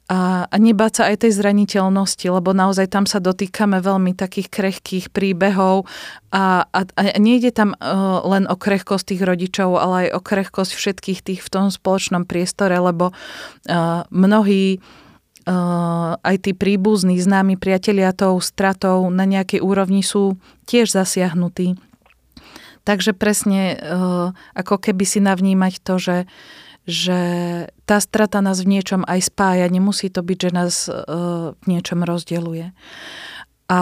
a, 0.08 0.48
a 0.48 0.56
nebáť 0.56 0.94
sa 0.96 1.04
aj 1.12 1.28
tej 1.28 1.36
zraniteľnosti, 1.36 2.24
lebo 2.32 2.56
naozaj 2.56 2.88
tam 2.88 3.04
sa 3.04 3.20
dotýkame 3.20 3.84
veľmi 3.84 4.16
takých 4.16 4.48
krehkých 4.48 5.06
príbehov 5.12 5.84
a, 6.32 6.64
a, 6.64 6.80
a 6.96 7.20
nejde 7.20 7.52
tam 7.52 7.76
uh, 7.76 8.24
len 8.24 8.48
o 8.48 8.56
krehkosť 8.56 9.12
tých 9.12 9.22
rodičov, 9.28 9.76
ale 9.76 10.08
aj 10.08 10.10
o 10.16 10.20
krehkosť 10.24 10.72
všetkých 10.80 11.20
tých 11.28 11.42
v 11.44 11.50
tom 11.52 11.68
spoločnom 11.68 12.24
priestore, 12.24 12.80
lebo 12.80 13.12
uh, 13.12 14.08
mnohí 14.08 14.80
uh, 14.80 16.16
aj 16.24 16.36
tí 16.40 16.52
príbuzní, 16.56 17.20
známi 17.20 17.60
priatelia 17.60 18.16
tou 18.16 18.40
stratou 18.40 19.12
na 19.12 19.28
nejakej 19.28 19.60
úrovni 19.60 20.08
sú 20.08 20.40
tiež 20.72 20.88
zasiahnutí. 20.88 21.76
Takže 22.88 23.12
presne 23.12 23.76
uh, 23.76 24.32
ako 24.56 24.80
keby 24.80 25.04
si 25.04 25.20
navnímať 25.20 25.84
to, 25.84 26.00
že 26.00 26.16
že 26.88 27.20
tá 27.84 28.00
strata 28.00 28.40
nás 28.40 28.64
v 28.64 28.80
niečom 28.80 29.04
aj 29.04 29.28
spája, 29.28 29.68
nemusí 29.68 30.08
to 30.08 30.24
byť, 30.24 30.38
že 30.40 30.52
nás 30.56 30.74
uh, 30.88 31.52
v 31.52 31.66
niečom 31.68 32.08
rozdeluje. 32.08 32.72
A 33.68 33.82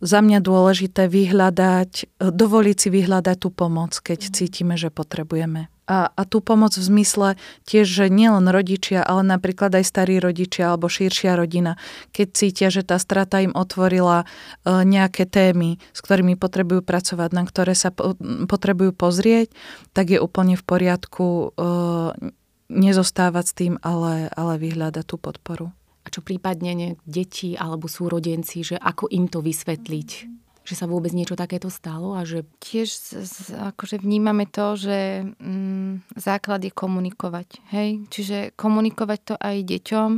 za 0.00 0.20
mňa 0.20 0.44
dôležité 0.44 1.08
vyhľadať, 1.08 2.20
dovoliť 2.20 2.76
si 2.76 2.88
vyhľadať 2.92 3.36
tú 3.40 3.48
pomoc, 3.48 3.96
keď 3.96 4.28
cítime, 4.32 4.76
že 4.76 4.92
potrebujeme. 4.92 5.72
A, 5.86 6.10
a 6.10 6.22
tú 6.26 6.42
pomoc 6.42 6.74
v 6.74 6.82
zmysle 6.82 7.38
tiež, 7.62 7.86
že 7.86 8.10
nielen 8.10 8.50
rodičia, 8.50 9.06
ale 9.06 9.22
napríklad 9.22 9.70
aj 9.70 9.86
starí 9.86 10.18
rodičia 10.18 10.74
alebo 10.74 10.90
širšia 10.90 11.38
rodina, 11.38 11.78
keď 12.10 12.26
cítia, 12.34 12.68
že 12.74 12.82
tá 12.82 12.98
strata 12.98 13.38
im 13.38 13.54
otvorila 13.54 14.26
e, 14.26 14.82
nejaké 14.82 15.30
témy, 15.30 15.78
s 15.94 16.02
ktorými 16.02 16.34
potrebujú 16.34 16.82
pracovať, 16.82 17.30
na 17.30 17.46
ktoré 17.46 17.78
sa 17.78 17.94
po, 17.94 18.18
potrebujú 18.50 18.98
pozrieť, 18.98 19.54
tak 19.94 20.10
je 20.10 20.18
úplne 20.18 20.58
v 20.58 20.64
poriadku 20.66 21.26
e, 21.26 21.46
nezostávať 22.66 23.44
s 23.46 23.54
tým, 23.54 23.74
ale, 23.78 24.26
ale 24.34 24.58
vyhľadať 24.58 25.04
tú 25.06 25.22
podporu. 25.22 25.70
A 26.06 26.08
čo 26.08 26.22
prípadne 26.22 26.72
ne, 26.78 26.88
deti 27.02 27.58
alebo 27.58 27.90
súrodenci, 27.90 28.62
že 28.62 28.76
ako 28.78 29.10
im 29.10 29.26
to 29.26 29.42
vysvetliť? 29.42 30.10
že 30.66 30.74
sa 30.74 30.90
vôbec 30.90 31.14
niečo 31.14 31.38
takéto 31.38 31.70
stalo 31.70 32.18
a 32.18 32.26
že... 32.26 32.42
Tiež 32.58 32.90
akože 33.54 34.02
vnímame 34.02 34.50
to, 34.50 34.74
že 34.74 35.22
mm, 35.38 36.18
základ 36.18 36.66
je 36.66 36.74
komunikovať. 36.74 37.62
Hej? 37.70 38.10
Čiže 38.10 38.58
komunikovať 38.58 39.20
to 39.22 39.34
aj 39.38 39.56
deťom. 39.62 40.10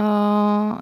Uh, 0.00 0.80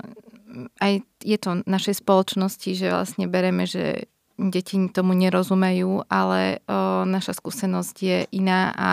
aj 0.78 0.92
je 1.26 1.38
to 1.42 1.50
našej 1.66 2.06
spoločnosti, 2.06 2.70
že 2.78 2.94
vlastne 2.94 3.26
bereme, 3.26 3.66
že 3.66 4.06
deti 4.38 4.78
tomu 4.94 5.18
nerozumejú, 5.18 6.06
ale 6.06 6.62
uh, 6.70 7.02
naša 7.02 7.34
skúsenosť 7.34 7.96
je 7.98 8.18
iná 8.30 8.70
a 8.78 8.90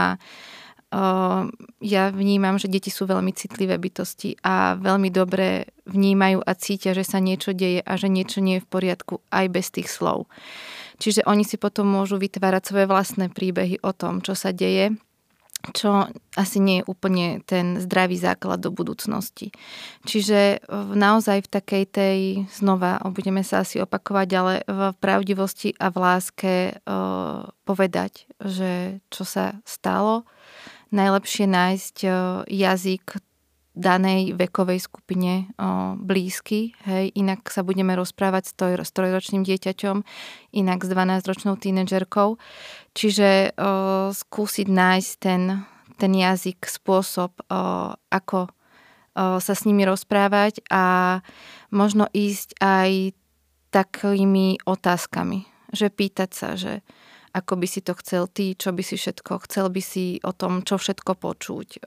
ja 1.82 2.04
vnímam, 2.14 2.56
že 2.56 2.72
deti 2.72 2.88
sú 2.94 3.04
veľmi 3.10 3.34
citlivé 3.36 3.76
bytosti 3.76 4.40
a 4.46 4.80
veľmi 4.80 5.12
dobre 5.12 5.74
vnímajú 5.90 6.40
a 6.40 6.52
cítia, 6.56 6.96
že 6.96 7.04
sa 7.04 7.20
niečo 7.20 7.52
deje 7.52 7.84
a 7.84 7.94
že 8.00 8.08
niečo 8.08 8.40
nie 8.40 8.58
je 8.58 8.64
v 8.64 8.72
poriadku 8.72 9.20
aj 9.34 9.46
bez 9.52 9.74
tých 9.76 9.92
slov. 9.92 10.30
Čiže 11.02 11.28
oni 11.28 11.44
si 11.44 11.60
potom 11.60 11.90
môžu 11.90 12.16
vytvárať 12.16 12.72
svoje 12.72 12.86
vlastné 12.88 13.28
príbehy 13.28 13.84
o 13.84 13.92
tom, 13.92 14.24
čo 14.24 14.38
sa 14.40 14.56
deje, 14.56 14.96
čo 15.74 16.08
asi 16.38 16.58
nie 16.62 16.80
je 16.80 16.88
úplne 16.88 17.42
ten 17.42 17.82
zdravý 17.82 18.22
základ 18.22 18.62
do 18.62 18.70
budúcnosti. 18.70 19.50
Čiže 20.06 20.62
naozaj 20.94 21.50
v 21.50 21.52
takej 21.52 21.84
tej, 21.90 22.20
znova 22.54 23.02
budeme 23.10 23.42
sa 23.42 23.66
asi 23.66 23.82
opakovať, 23.82 24.30
ale 24.38 24.54
v 24.64 24.94
pravdivosti 25.02 25.74
a 25.82 25.90
v 25.90 25.98
láske 25.98 26.54
povedať, 27.66 28.30
že 28.40 29.02
čo 29.10 29.26
sa 29.26 29.58
stalo, 29.66 30.30
najlepšie 30.96 31.46
nájsť 31.52 31.98
jazyk 32.48 33.20
danej 33.76 34.40
vekovej 34.40 34.80
skupine 34.80 35.52
blízky. 36.00 36.72
Hej, 36.88 37.12
inak 37.20 37.52
sa 37.52 37.62
budeme 37.62 37.92
rozprávať 37.94 38.56
s 38.56 38.92
trojročným 38.96 39.44
dieťaťom, 39.44 39.98
inak 40.56 40.80
s 40.82 40.90
12-ročnou 40.90 41.60
tínedžerkou. 41.60 42.40
Čiže 42.96 43.52
o, 43.52 44.16
skúsiť 44.16 44.68
nájsť 44.72 45.12
ten, 45.20 45.68
ten 46.00 46.12
jazyk, 46.16 46.64
spôsob, 46.64 47.36
o, 47.52 47.92
ako 48.00 48.48
o, 48.48 48.50
sa 49.44 49.54
s 49.54 49.68
nimi 49.68 49.84
rozprávať 49.84 50.64
a 50.72 51.20
možno 51.76 52.08
ísť 52.16 52.56
aj 52.64 53.12
takými 53.76 54.64
otázkami. 54.64 55.44
Že 55.76 55.88
pýtať 55.92 56.30
sa, 56.32 56.56
že 56.56 56.80
ako 57.36 57.60
by 57.60 57.68
si 57.68 57.84
to 57.84 57.92
chcel 58.00 58.32
ty, 58.32 58.56
čo 58.56 58.72
by 58.72 58.80
si 58.80 58.96
všetko, 58.96 59.44
chcel 59.44 59.68
by 59.68 59.84
si 59.84 60.24
o 60.24 60.32
tom, 60.32 60.64
čo 60.64 60.80
všetko 60.80 61.20
počuť, 61.20 61.84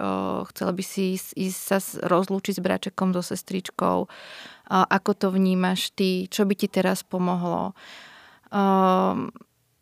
chcel 0.52 0.70
by 0.76 0.84
si 0.84 1.16
ísť 1.16 1.56
sa 1.56 1.80
rozlúčiť 2.04 2.60
s 2.60 2.64
bračekom, 2.64 3.16
so 3.16 3.24
sestričkou, 3.24 4.04
ako 4.68 5.10
to 5.16 5.32
vnímaš 5.32 5.96
ty, 5.96 6.28
čo 6.28 6.44
by 6.44 6.52
ti 6.52 6.68
teraz 6.68 7.00
pomohlo. 7.00 7.72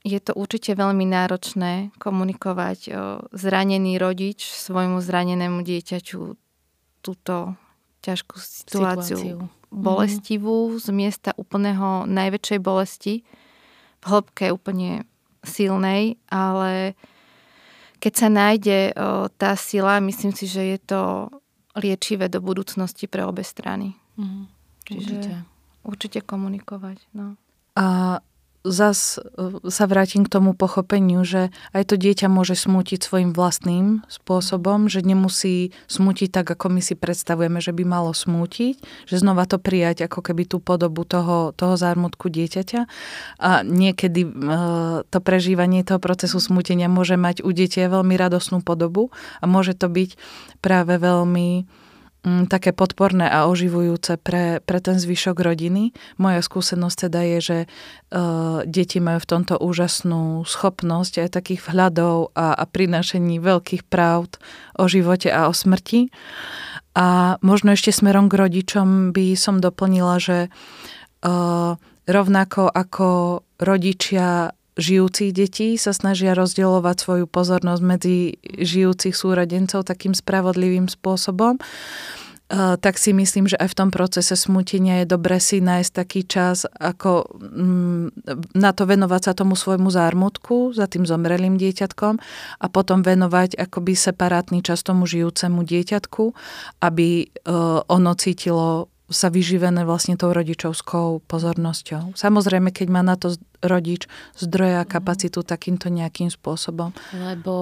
Je 0.06 0.18
to 0.22 0.38
určite 0.38 0.78
veľmi 0.78 1.02
náročné 1.02 1.90
komunikovať 1.98 2.94
zranený 3.34 3.98
rodič 3.98 4.46
svojmu 4.46 5.02
zranenému 5.02 5.66
dieťaťu 5.66 6.38
túto 7.02 7.58
ťažkú 8.06 8.38
situáciu. 8.38 9.18
situáciu. 9.18 9.38
Bolestivú 9.74 10.78
z 10.78 10.94
miesta 10.94 11.34
úplného 11.34 12.06
najväčšej 12.06 12.58
bolesti 12.62 13.26
v 13.98 14.04
hĺbke 14.06 14.54
úplne 14.54 15.02
silnej, 15.46 16.18
ale 16.28 16.98
keď 18.02 18.12
sa 18.12 18.28
nájde 18.28 18.92
o, 18.92 19.26
tá 19.32 19.56
sila, 19.56 20.02
myslím 20.04 20.36
si, 20.36 20.44
že 20.44 20.76
je 20.76 20.78
to 20.82 21.32
liečivé 21.76 22.28
do 22.28 22.44
budúcnosti 22.44 23.08
pre 23.08 23.24
obe 23.24 23.44
strany. 23.44 23.96
Mm, 24.16 24.44
Čiže 24.84 25.14
určite. 25.16 25.32
určite 25.84 26.18
komunikovať. 26.24 26.98
No. 27.16 27.36
A 27.76 28.18
zas 28.66 29.18
e, 29.18 29.70
sa 29.70 29.84
vrátim 29.86 30.26
k 30.26 30.32
tomu 30.32 30.52
pochopeniu, 30.52 31.22
že 31.22 31.54
aj 31.70 31.94
to 31.94 31.96
dieťa 31.96 32.26
môže 32.26 32.58
smútiť 32.58 33.00
svojim 33.00 33.30
vlastným 33.30 34.02
spôsobom, 34.10 34.90
že 34.90 35.06
nemusí 35.06 35.70
smútiť 35.86 36.34
tak, 36.34 36.46
ako 36.50 36.74
my 36.74 36.80
si 36.82 36.98
predstavujeme, 36.98 37.62
že 37.62 37.70
by 37.70 37.84
malo 37.86 38.10
smútiť, 38.10 38.82
že 39.06 39.16
znova 39.16 39.46
to 39.46 39.62
prijať 39.62 40.10
ako 40.10 40.20
keby 40.20 40.44
tú 40.50 40.58
podobu 40.58 41.06
toho, 41.06 41.54
toho 41.54 41.74
zármutku 41.78 42.26
dieťaťa. 42.26 42.80
A 43.40 43.50
niekedy 43.62 44.26
e, 44.26 44.30
to 45.06 45.18
prežívanie 45.22 45.86
toho 45.86 46.02
procesu 46.02 46.42
smútenia 46.42 46.90
môže 46.90 47.14
mať 47.14 47.46
u 47.46 47.50
dieťa 47.54 47.88
veľmi 47.88 48.18
radosnú 48.18 48.60
podobu 48.60 49.14
a 49.38 49.44
môže 49.46 49.78
to 49.78 49.86
byť 49.86 50.18
práve 50.58 50.98
veľmi 50.98 51.66
také 52.50 52.74
podporné 52.74 53.30
a 53.30 53.46
oživujúce 53.46 54.18
pre, 54.18 54.58
pre 54.58 54.78
ten 54.82 54.98
zvyšok 54.98 55.38
rodiny. 55.38 55.94
Moja 56.18 56.42
skúsenosť 56.42 56.96
teda 57.06 57.20
je, 57.22 57.38
že 57.38 57.58
uh, 57.66 58.66
deti 58.66 58.98
majú 58.98 59.22
v 59.22 59.30
tomto 59.30 59.54
úžasnú 59.62 60.42
schopnosť 60.42 61.22
aj 61.22 61.28
takých 61.38 61.62
vhľadov 61.70 62.34
a, 62.34 62.58
a 62.58 62.64
prinášení 62.66 63.38
veľkých 63.38 63.86
pravd 63.86 64.42
o 64.74 64.90
živote 64.90 65.30
a 65.30 65.46
o 65.46 65.54
smrti. 65.54 66.10
A 66.98 67.38
možno 67.44 67.76
ešte 67.76 67.94
smerom 67.94 68.26
k 68.26 68.40
rodičom 68.42 69.14
by 69.14 69.36
som 69.38 69.62
doplnila, 69.62 70.18
že 70.18 70.48
uh, 70.48 71.78
rovnako 72.06 72.72
ako 72.72 73.08
rodičia 73.60 74.55
žijúcich 74.76 75.32
detí 75.32 75.76
sa 75.80 75.96
snažia 75.96 76.36
rozdielovať 76.36 76.96
svoju 77.00 77.26
pozornosť 77.26 77.82
medzi 77.82 78.36
žijúcich 78.44 79.16
súrodencov 79.16 79.88
takým 79.88 80.12
spravodlivým 80.12 80.88
spôsobom 80.88 81.60
tak 82.54 82.94
si 82.94 83.10
myslím, 83.10 83.50
že 83.50 83.58
aj 83.58 83.74
v 83.74 83.78
tom 83.78 83.90
procese 83.90 84.38
smutenia 84.38 85.02
je 85.02 85.10
dobre 85.10 85.42
si 85.42 85.58
nájsť 85.58 85.90
taký 85.90 86.22
čas, 86.22 86.62
ako 86.78 87.26
mm, 87.42 88.06
na 88.54 88.70
to 88.70 88.86
venovať 88.86 89.22
sa 89.26 89.32
tomu 89.34 89.58
svojmu 89.58 89.90
zármutku 89.90 90.70
za 90.70 90.86
tým 90.86 91.02
zomrelým 91.02 91.58
dieťatkom 91.58 92.14
a 92.62 92.66
potom 92.70 93.02
venovať 93.02 93.58
akoby 93.58 93.98
separátny 93.98 94.62
čas 94.62 94.86
tomu 94.86 95.10
žijúcemu 95.10 95.66
dieťatku, 95.66 96.24
aby 96.86 97.08
e, 97.18 97.50
ono 97.90 98.12
cítilo 98.14 98.94
sa 99.06 99.30
vyživené 99.30 99.86
vlastne 99.86 100.18
tou 100.18 100.34
rodičovskou 100.34 101.26
pozornosťou. 101.30 102.18
Samozrejme, 102.18 102.74
keď 102.74 102.88
má 102.90 103.02
na 103.06 103.14
to 103.14 103.38
rodič 103.62 104.08
zdroje 104.36 104.80
a 104.80 104.88
kapacitu 104.88 105.44
takýmto 105.44 105.88
nejakým 105.92 106.32
spôsobom. 106.32 106.92
Lebo 107.12 107.54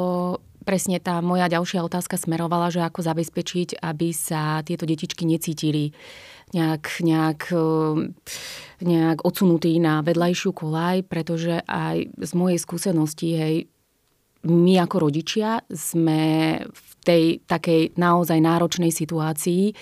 presne 0.65 0.99
tá 0.99 1.21
moja 1.21 1.47
ďalšia 1.47 1.85
otázka 1.85 2.17
smerovala, 2.17 2.73
že 2.73 2.81
ako 2.81 3.05
zabezpečiť, 3.05 3.85
aby 3.85 4.11
sa 4.17 4.65
tieto 4.65 4.89
detičky 4.89 5.29
necítili 5.29 5.93
nejak, 6.57 7.05
nejak, 7.05 7.41
eh, 7.53 7.95
nejak 8.81 9.19
odsunutí 9.23 9.77
na 9.83 10.01
vedľajšiu 10.01 10.51
kolaj, 10.55 11.05
pretože 11.05 11.61
aj 11.67 12.15
z 12.17 12.33
mojej 12.33 12.59
skúsenosti, 12.59 13.29
hej, 13.37 13.57
my 14.45 14.77
ako 14.77 15.09
rodičia 15.09 15.65
sme 15.73 16.61
v 16.69 16.91
tej 17.01 17.25
takej 17.49 17.97
naozaj 17.97 18.39
náročnej 18.45 18.93
situácii, 18.93 19.73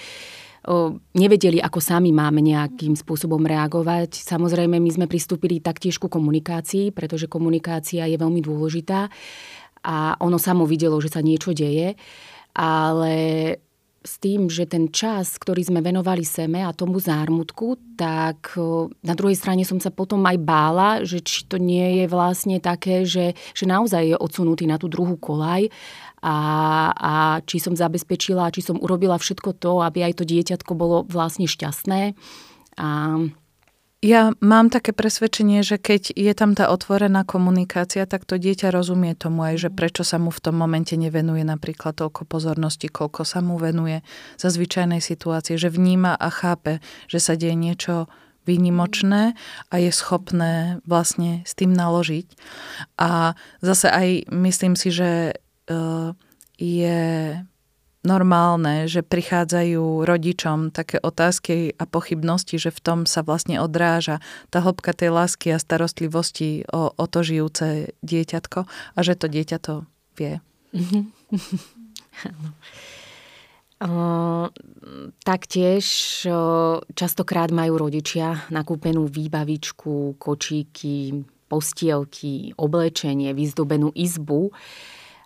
nevedeli, 1.18 1.58
ako 1.58 1.82
sami 1.82 2.14
máme 2.14 2.38
nejakým 2.38 2.94
spôsobom 2.94 3.42
reagovať. 3.42 4.14
Samozrejme, 4.14 4.78
my 4.78 4.90
sme 4.94 5.06
pristúpili 5.10 5.58
taktiež 5.58 5.98
ku 5.98 6.06
komunikácii, 6.06 6.94
pretože 6.94 7.26
komunikácia 7.26 8.06
je 8.06 8.14
veľmi 8.14 8.38
dôležitá 8.38 9.10
a 9.82 10.14
ono 10.22 10.38
samo 10.38 10.62
videlo, 10.62 11.02
že 11.02 11.10
sa 11.10 11.20
niečo 11.20 11.50
deje, 11.50 11.98
ale 12.54 13.14
s 14.02 14.18
tým, 14.18 14.50
že 14.50 14.66
ten 14.66 14.90
čas, 14.90 15.38
ktorý 15.38 15.62
sme 15.62 15.78
venovali 15.78 16.26
seme 16.26 16.66
a 16.66 16.74
tomu 16.74 16.98
zármutku, 16.98 17.78
tak 17.94 18.58
na 19.02 19.14
druhej 19.14 19.38
strane 19.38 19.62
som 19.62 19.78
sa 19.78 19.94
potom 19.94 20.18
aj 20.26 20.38
bála, 20.42 20.90
že 21.06 21.22
či 21.22 21.46
to 21.46 21.54
nie 21.58 22.02
je 22.02 22.06
vlastne 22.10 22.58
také, 22.58 23.06
že, 23.06 23.38
že 23.54 23.64
naozaj 23.64 24.02
je 24.14 24.16
odsunutý 24.18 24.66
na 24.66 24.74
tú 24.74 24.90
druhú 24.90 25.14
kolaj 25.18 25.70
a, 26.22 26.36
a 26.94 27.12
či 27.42 27.58
som 27.58 27.74
zabezpečila, 27.74 28.54
či 28.54 28.62
som 28.62 28.78
urobila 28.78 29.18
všetko 29.18 29.58
to, 29.58 29.82
aby 29.82 30.06
aj 30.06 30.22
to 30.22 30.24
dieťatko 30.24 30.72
bolo 30.78 31.02
vlastne 31.04 31.50
šťastné. 31.50 32.14
A 32.78 32.88
Ja 34.02 34.34
mám 34.42 34.66
také 34.66 34.90
presvedčenie, 34.90 35.62
že 35.62 35.78
keď 35.78 36.10
je 36.10 36.34
tam 36.34 36.58
tá 36.58 36.74
otvorená 36.74 37.22
komunikácia, 37.22 38.02
tak 38.02 38.26
to 38.26 38.34
dieťa 38.34 38.74
rozumie 38.74 39.14
tomu 39.14 39.46
aj, 39.46 39.62
že 39.62 39.70
prečo 39.70 40.02
sa 40.02 40.18
mu 40.18 40.34
v 40.34 40.42
tom 40.42 40.58
momente 40.58 40.98
nevenuje 40.98 41.46
napríklad 41.46 41.94
toľko 41.94 42.26
pozornosti, 42.26 42.90
koľko 42.90 43.22
sa 43.22 43.38
mu 43.38 43.62
venuje 43.62 44.02
za 44.42 44.50
zvyčajnej 44.50 44.98
situácie, 44.98 45.54
že 45.54 45.70
vníma 45.70 46.18
a 46.18 46.28
chápe, 46.34 46.82
že 47.06 47.22
sa 47.22 47.38
deje 47.38 47.54
niečo 47.54 48.10
výnimočné 48.42 49.38
a 49.70 49.74
je 49.78 49.94
schopné 49.94 50.82
vlastne 50.82 51.46
s 51.46 51.54
tým 51.54 51.70
naložiť. 51.70 52.26
A 52.98 53.38
zase 53.62 53.86
aj 53.86 54.34
myslím 54.34 54.74
si, 54.74 54.90
že 54.90 55.38
je 56.58 57.00
normálne, 58.02 58.90
že 58.90 59.06
prichádzajú 59.06 60.02
rodičom 60.02 60.74
také 60.74 60.98
otázky 60.98 61.78
a 61.78 61.86
pochybnosti, 61.86 62.58
že 62.58 62.74
v 62.74 62.80
tom 62.82 62.98
sa 63.06 63.22
vlastne 63.22 63.62
odráža 63.62 64.18
tá 64.50 64.58
hĺbka 64.58 64.90
tej 64.90 65.14
lásky 65.14 65.54
a 65.54 65.62
starostlivosti 65.62 66.66
o, 66.66 66.90
o 66.90 67.04
to 67.06 67.22
žijúce 67.22 67.94
dieťatko 68.02 68.66
a 68.66 68.98
že 69.00 69.14
to 69.14 69.26
dieťa 69.30 69.58
to 69.62 69.74
vie. 70.18 70.42
O, 73.82 74.46
taktiež 75.26 75.86
o, 76.30 76.78
častokrát 76.94 77.50
majú 77.50 77.82
rodičia 77.82 78.46
nakúpenú 78.54 79.10
výbavičku, 79.10 80.22
kočíky, 80.22 81.26
postielky, 81.50 82.54
oblečenie, 82.54 83.34
vyzdobenú 83.34 83.90
izbu 83.90 84.54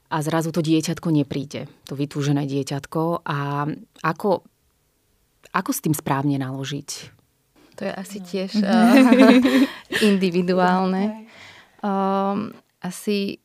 a 0.06 0.16
zrazu 0.22 0.54
to 0.54 0.62
dieťatko 0.62 1.08
nepríde, 1.10 1.66
to 1.86 1.98
vytúžené 1.98 2.46
dieťatko 2.46 3.26
a 3.26 3.66
ako, 4.06 4.46
ako 5.50 5.70
s 5.74 5.82
tým 5.82 5.94
správne 5.94 6.38
naložiť? 6.38 6.88
To 7.76 7.82
je 7.84 7.92
asi 7.92 8.18
tiež 8.22 8.50
uh, 8.62 8.72
individuálne. 10.10 11.28
Um, 11.84 12.56
asi 12.80 13.42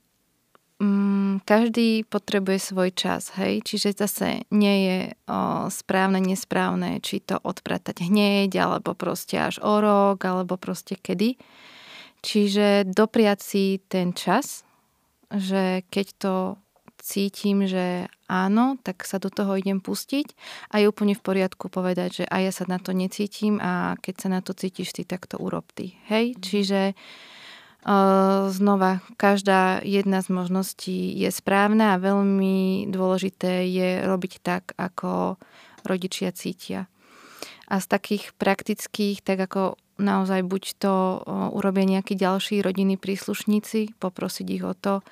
um, 0.79 1.43
každý 1.43 2.07
potrebuje 2.07 2.71
svoj 2.71 2.89
čas, 2.95 3.33
hej, 3.35 3.59
čiže 3.65 3.97
zase 3.97 4.47
nie 4.53 4.75
je 4.87 4.99
uh, 5.11 5.67
správne, 5.67 6.23
nesprávne, 6.23 7.03
či 7.03 7.19
to 7.19 7.41
odpratať 7.41 8.07
hneď, 8.07 8.55
alebo 8.55 8.95
proste 8.95 9.35
až 9.35 9.59
o 9.59 9.83
rok, 9.83 10.23
alebo 10.23 10.55
proste 10.55 10.95
kedy. 10.95 11.35
Čiže 12.21 12.85
dopriať 12.85 13.39
si 13.41 13.63
ten 13.89 14.13
čas, 14.13 14.61
že 15.35 15.87
keď 15.87 16.07
to 16.19 16.35
cítim, 17.01 17.65
že 17.65 18.07
áno, 18.29 18.77
tak 18.85 19.03
sa 19.03 19.17
do 19.17 19.33
toho 19.33 19.57
idem 19.57 19.81
pustiť 19.81 20.37
a 20.69 20.79
je 20.79 20.85
úplne 20.87 21.17
v 21.17 21.25
poriadku 21.25 21.67
povedať, 21.67 22.23
že 22.23 22.25
a 22.29 22.45
ja 22.45 22.53
sa 22.53 22.69
na 22.69 22.77
to 22.77 22.93
necítim 22.93 23.57
a 23.57 23.97
keď 23.99 24.15
sa 24.21 24.27
na 24.29 24.39
to 24.45 24.53
cítiš 24.53 24.93
ty, 24.93 25.03
tak 25.03 25.25
to 25.25 25.41
urob 25.41 25.65
ty. 25.73 25.97
Hej, 26.07 26.37
mm. 26.37 26.41
čiže 26.45 26.81
uh, 26.93 28.47
znova, 28.53 29.01
každá 29.17 29.81
jedna 29.81 30.21
z 30.21 30.29
možností 30.29 31.17
je 31.17 31.29
správna 31.33 31.97
a 31.97 32.01
veľmi 32.01 32.87
dôležité 32.93 33.65
je 33.67 34.05
robiť 34.05 34.33
tak, 34.39 34.63
ako 34.77 35.41
rodičia 35.81 36.29
cítia. 36.31 36.85
A 37.65 37.81
z 37.81 37.87
takých 37.89 38.35
praktických, 38.37 39.25
tak 39.25 39.41
ako 39.49 39.79
naozaj 40.01 40.41
buď 40.41 40.63
to 40.81 40.93
urobia 41.53 41.85
nejakí 41.85 42.17
ďalší 42.17 42.65
rodinní 42.65 42.97
príslušníci, 42.97 43.95
poprosiť 44.01 44.47
ich 44.49 44.65
o 44.65 44.73
to 44.73 45.05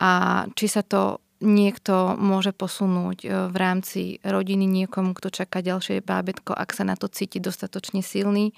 a 0.00 0.44
či 0.56 0.66
sa 0.66 0.80
to 0.80 1.20
niekto 1.44 2.16
môže 2.16 2.56
posunúť 2.56 3.18
e, 3.20 3.28
v 3.52 3.56
rámci 3.56 4.00
rodiny 4.24 4.64
niekomu, 4.64 5.12
kto 5.12 5.28
čaká 5.28 5.60
ďalšie 5.60 6.00
bábetko, 6.00 6.56
ak 6.56 6.72
sa 6.72 6.88
na 6.88 6.96
to 6.96 7.06
cíti 7.12 7.36
dostatočne 7.36 8.00
silný. 8.00 8.56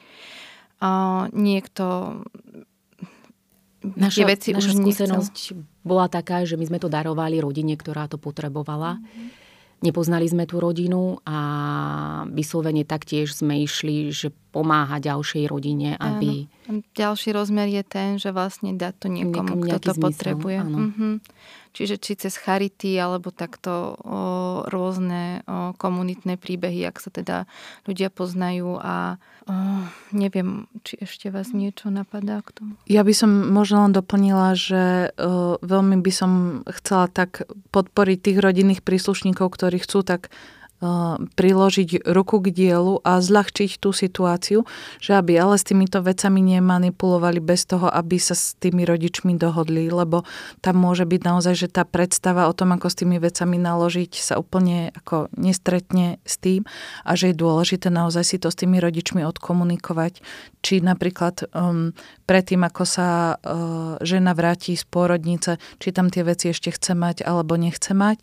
Niekto 1.32 1.84
Naša, 3.86 4.28
veci 4.28 4.50
naša 4.52 4.60
už 4.60 4.82
skúsenosť 4.82 5.36
nechcel. 5.56 5.62
bola 5.86 6.10
taká, 6.10 6.42
že 6.44 6.58
my 6.58 6.68
sme 6.68 6.78
to 6.82 6.90
darovali 6.90 7.40
rodine, 7.40 7.78
ktorá 7.78 8.10
to 8.10 8.18
potrebovala. 8.20 8.98
Mm-hmm 8.98 9.46
Nepoznali 9.76 10.24
sme 10.24 10.48
tú 10.48 10.56
rodinu 10.56 11.20
a 11.28 11.38
vyslovene 12.32 12.88
taktiež 12.88 13.36
sme 13.36 13.60
išli, 13.60 14.08
že 14.08 14.32
pomáha 14.56 14.96
ďalšej 14.96 15.44
rodine, 15.52 16.00
aby... 16.00 16.48
Áno. 16.48 16.80
Ďalší 16.96 17.36
rozmer 17.36 17.68
je 17.68 17.84
ten, 17.84 18.16
že 18.16 18.32
vlastne 18.32 18.72
dá 18.72 18.96
to 18.96 19.12
niekomu, 19.12 19.68
kto 19.68 19.76
to 19.76 19.92
zmysel, 19.92 20.04
potrebuje. 20.08 20.56
Áno. 20.64 20.78
Mm-hmm. 20.88 21.14
Čiže 21.76 22.00
či 22.00 22.16
cez 22.16 22.40
charity, 22.40 22.96
alebo 22.96 23.28
takto 23.28 24.00
o, 24.00 24.64
rôzne 24.64 25.44
o, 25.44 25.76
komunitné 25.76 26.40
príbehy, 26.40 26.88
ak 26.88 26.96
sa 27.04 27.12
teda 27.12 27.44
ľudia 27.84 28.08
poznajú 28.08 28.80
a 28.80 29.20
o, 29.44 29.52
neviem, 30.16 30.64
či 30.88 30.96
ešte 31.04 31.28
vás 31.28 31.52
niečo 31.52 31.92
napadá 31.92 32.40
k 32.40 32.56
tomu. 32.56 32.72
Ja 32.88 33.04
by 33.04 33.12
som 33.12 33.30
možno 33.52 33.84
len 33.84 33.92
doplnila, 33.92 34.56
že 34.56 35.12
o, 35.20 35.60
veľmi 35.60 36.00
by 36.00 36.12
som 36.16 36.30
chcela 36.80 37.12
tak 37.12 37.44
podporiť 37.76 38.18
tých 38.24 38.38
rodinných 38.40 38.80
príslušníkov, 38.80 39.52
ktorí 39.52 39.76
chcú 39.84 40.00
tak 40.00 40.32
priložiť 41.36 42.04
ruku 42.04 42.36
k 42.44 42.52
dielu 42.52 43.00
a 43.00 43.24
zľahčiť 43.24 43.80
tú 43.80 43.96
situáciu, 43.96 44.68
že 45.00 45.16
aby 45.16 45.40
ale 45.40 45.56
s 45.56 45.64
týmito 45.64 46.04
vecami 46.04 46.44
nemanipulovali 46.56 47.40
bez 47.40 47.64
toho, 47.64 47.88
aby 47.88 48.20
sa 48.20 48.36
s 48.36 48.52
tými 48.60 48.84
rodičmi 48.84 49.40
dohodli, 49.40 49.88
lebo 49.88 50.28
tam 50.60 50.76
môže 50.76 51.08
byť 51.08 51.20
naozaj, 51.24 51.54
že 51.56 51.68
tá 51.72 51.88
predstava 51.88 52.44
o 52.44 52.52
tom, 52.52 52.76
ako 52.76 52.92
s 52.92 52.98
tými 53.00 53.16
vecami 53.16 53.56
naložiť, 53.56 54.20
sa 54.20 54.36
úplne 54.36 54.92
ako 54.92 55.32
nestretne 55.40 56.20
s 56.28 56.36
tým 56.36 56.68
a 57.08 57.16
že 57.16 57.32
je 57.32 57.40
dôležité 57.40 57.88
naozaj 57.88 58.24
si 58.24 58.36
to 58.36 58.52
s 58.52 58.60
tými 58.60 58.76
rodičmi 58.76 59.24
odkomunikovať, 59.24 60.20
či 60.60 60.84
napríklad 60.84 61.48
um, 61.56 61.96
predtým, 62.28 62.60
ako 62.68 62.84
sa 62.84 63.08
uh, 63.40 63.96
žena 64.04 64.36
vráti 64.36 64.76
z 64.76 64.84
pôrodnice, 64.84 65.56
či 65.80 65.88
tam 65.88 66.12
tie 66.12 66.20
veci 66.20 66.52
ešte 66.52 66.68
chce 66.68 66.92
mať 66.92 67.24
alebo 67.24 67.56
nechce 67.56 67.96
mať, 67.96 68.20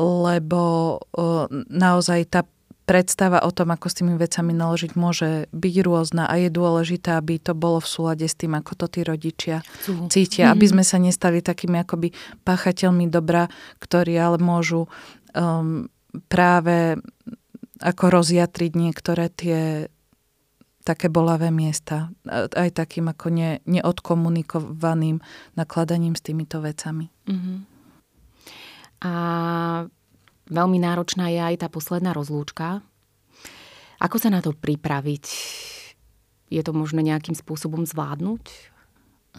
lebo 0.00 0.62
uh, 0.96 1.50
naozaj 1.82 2.20
tá 2.30 2.40
predstava 2.82 3.46
o 3.46 3.50
tom, 3.54 3.70
ako 3.70 3.86
s 3.86 3.98
tými 4.02 4.14
vecami 4.18 4.50
naložiť, 4.52 4.98
môže 4.98 5.46
byť 5.54 5.74
rôzna 5.86 6.26
a 6.26 6.34
je 6.38 6.50
dôležité, 6.50 7.14
aby 7.14 7.38
to 7.38 7.54
bolo 7.54 7.78
v 7.78 7.88
súlade 7.88 8.26
s 8.26 8.34
tým, 8.34 8.58
ako 8.58 8.74
to 8.74 8.86
tí 8.90 9.00
rodičia 9.06 9.62
Chcú. 9.62 10.10
cítia, 10.10 10.50
mm-hmm. 10.50 10.54
aby 10.58 10.66
sme 10.66 10.84
sa 10.84 10.98
nestali 10.98 11.38
takými 11.38 11.78
akoby 11.78 12.10
páchateľmi 12.42 13.06
dobra, 13.06 13.46
ktorí 13.78 14.18
ale 14.18 14.42
môžu 14.42 14.90
um, 15.32 15.86
práve 16.26 16.98
ako 17.78 18.04
rozjatriť 18.18 18.72
niektoré 18.74 19.30
tie 19.30 19.86
také 20.82 21.06
bolavé 21.06 21.54
miesta, 21.54 22.10
aj 22.26 22.74
takým 22.74 23.06
ako 23.06 23.30
ne, 23.30 23.62
neodkomunikovaným 23.70 25.22
nakladaním 25.54 26.18
s 26.18 26.22
týmito 26.26 26.58
vecami. 26.58 27.06
Mm-hmm. 27.30 27.56
A 29.06 29.12
Veľmi 30.52 30.78
náročná 30.78 31.32
je 31.32 31.40
aj 31.40 31.64
tá 31.64 31.68
posledná 31.72 32.12
rozlúčka. 32.12 32.84
Ako 33.98 34.20
sa 34.20 34.28
na 34.28 34.44
to 34.44 34.52
pripraviť? 34.52 35.24
Je 36.52 36.60
to 36.60 36.76
možné 36.76 37.00
nejakým 37.00 37.32
spôsobom 37.32 37.88
zvládnuť? 37.88 38.44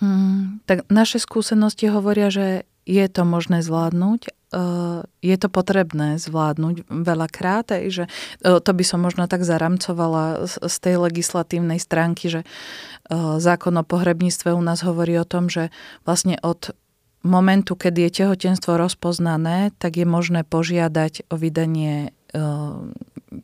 Mm, 0.01 0.65
tak 0.65 0.89
naše 0.89 1.21
skúsenosti 1.21 1.85
hovoria, 1.85 2.33
že 2.33 2.65
je 2.83 3.05
to 3.07 3.23
možné 3.23 3.63
zvládnuť, 3.63 4.21
uh, 4.51 5.07
je 5.23 5.35
to 5.39 5.47
potrebné 5.47 6.19
zvládnuť 6.19 6.89
veľakrát, 6.89 7.71
aj, 7.71 7.83
že 7.87 8.03
uh, 8.43 8.59
to 8.59 8.71
by 8.75 8.83
som 8.83 8.99
možno 8.99 9.29
tak 9.31 9.47
zaramcovala 9.47 10.49
z, 10.49 10.75
tej 10.83 10.99
legislatívnej 10.99 11.79
stránky, 11.79 12.27
že 12.27 12.41
uh, 12.43 13.39
zákon 13.39 13.77
o 13.79 13.87
pohrebníctve 13.87 14.51
u 14.51 14.59
nás 14.59 14.83
hovorí 14.83 15.15
o 15.15 15.27
tom, 15.27 15.47
že 15.47 15.71
vlastne 16.03 16.35
od 16.43 16.75
momentu, 17.23 17.79
kedy 17.79 18.07
je 18.07 18.23
tehotenstvo 18.23 18.75
rozpoznané, 18.75 19.71
tak 19.79 19.95
je 19.97 20.05
možné 20.05 20.43
požiadať 20.43 21.31
o 21.31 21.39
vydanie 21.39 22.11
e, 22.11 22.39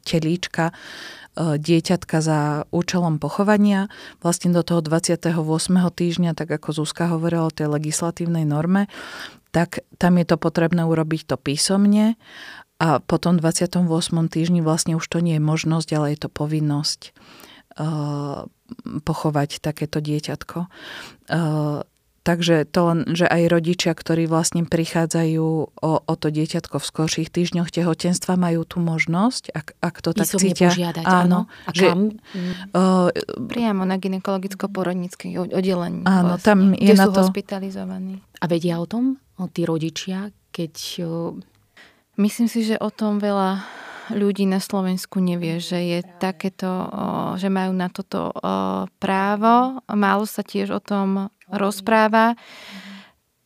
telíčka 0.03 0.69
e, 0.69 0.73
dieťatka 1.57 2.17
za 2.19 2.39
účelom 2.69 3.17
pochovania 3.17 3.87
vlastne 4.19 4.51
do 4.51 4.61
toho 4.61 4.83
28. 4.83 5.31
týždňa, 5.71 6.31
tak 6.35 6.51
ako 6.51 6.83
Zuzka 6.83 7.07
hovorila 7.07 7.47
o 7.47 7.55
tej 7.55 7.71
legislatívnej 7.71 8.43
norme, 8.43 8.91
tak 9.49 9.81
tam 9.97 10.19
je 10.21 10.25
to 10.27 10.37
potrebné 10.37 10.85
urobiť 10.85 11.25
to 11.25 11.35
písomne 11.39 12.19
a 12.79 12.99
potom 12.99 13.39
28. 13.39 13.87
týždni 14.29 14.59
vlastne 14.63 14.95
už 14.95 15.05
to 15.07 15.19
nie 15.19 15.39
je 15.39 15.43
možnosť, 15.43 15.89
ale 15.95 16.15
je 16.15 16.19
to 16.19 16.29
povinnosť 16.29 17.01
e, 17.07 17.11
pochovať 19.01 19.49
takéto 19.63 20.03
dieťatko. 20.03 20.67
Takže 22.29 22.69
to 22.69 22.79
len, 22.85 22.99
že 23.17 23.25
aj 23.25 23.49
rodičia, 23.49 23.97
ktorí 23.97 24.29
vlastne 24.29 24.61
prichádzajú 24.61 25.47
o, 25.81 25.91
o 25.97 26.13
to 26.13 26.29
dieťatko 26.29 26.77
v 26.77 26.85
skorších 26.85 27.33
týždňoch 27.33 27.73
tehotenstva, 27.73 28.37
majú 28.37 28.69
tú 28.69 28.77
možnosť, 28.77 29.49
ak, 29.49 29.73
ak 29.81 29.95
to 30.05 30.13
tak 30.13 30.29
cítia. 30.29 30.69
požiadať, 30.69 31.09
áno. 31.09 31.49
A 31.65 31.73
že, 31.73 31.89
kam? 31.89 32.13
Uh, 32.69 33.09
Priamo 33.49 33.81
na 33.81 33.97
gynekologicko-porodnícke 33.97 35.25
oddelení. 35.41 36.05
Áno, 36.05 36.37
vlastne, 36.37 36.45
tam 36.45 36.59
je 36.77 36.93
na 36.93 37.09
sú 37.09 37.17
to... 37.17 37.21
hospitalizovaní. 37.25 38.21
A 38.37 38.45
vedia 38.45 38.77
o 38.77 38.85
tom, 38.85 39.17
o 39.41 39.49
tí 39.49 39.65
rodičia, 39.65 40.29
keď... 40.53 41.01
Myslím 42.13 42.45
si, 42.45 42.61
že 42.61 42.77
o 42.77 42.93
tom 42.93 43.17
veľa 43.17 43.65
ľudí 44.11 44.45
na 44.49 44.59
Slovensku 44.61 45.21
nevie, 45.21 45.61
že 45.61 45.79
je 45.79 45.99
takéto, 46.21 46.67
že 47.37 47.47
majú 47.47 47.73
na 47.73 47.87
toto 47.89 48.33
právo. 48.97 49.81
Málo 49.87 50.25
sa 50.29 50.41
tiež 50.45 50.75
o 50.75 50.81
tom 50.81 51.33
rozpráva. 51.49 52.37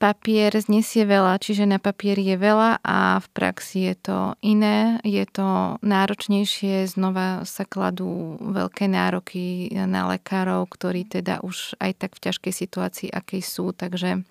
Papier 0.01 0.51
znesie 0.51 1.07
veľa, 1.07 1.39
čiže 1.39 1.63
na 1.63 1.79
papier 1.79 2.19
je 2.19 2.35
veľa 2.35 2.83
a 2.83 3.23
v 3.23 3.27
praxi 3.31 3.87
je 3.87 3.95
to 4.03 4.17
iné, 4.43 4.99
je 5.07 5.23
to 5.23 5.79
náročnejšie, 5.79 6.83
znova 6.91 7.47
sa 7.47 7.63
kladú 7.63 8.35
veľké 8.43 8.91
nároky 8.91 9.71
na 9.71 10.11
lekárov, 10.11 10.67
ktorí 10.67 11.07
teda 11.07 11.39
už 11.39 11.79
aj 11.79 12.03
tak 12.03 12.11
v 12.19 12.23
ťažkej 12.27 12.51
situácii, 12.51 13.09
akej 13.15 13.47
sú, 13.47 13.71
takže 13.71 14.27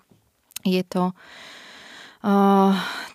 je 0.61 0.83
to 0.85 1.09
uh, 1.09 1.17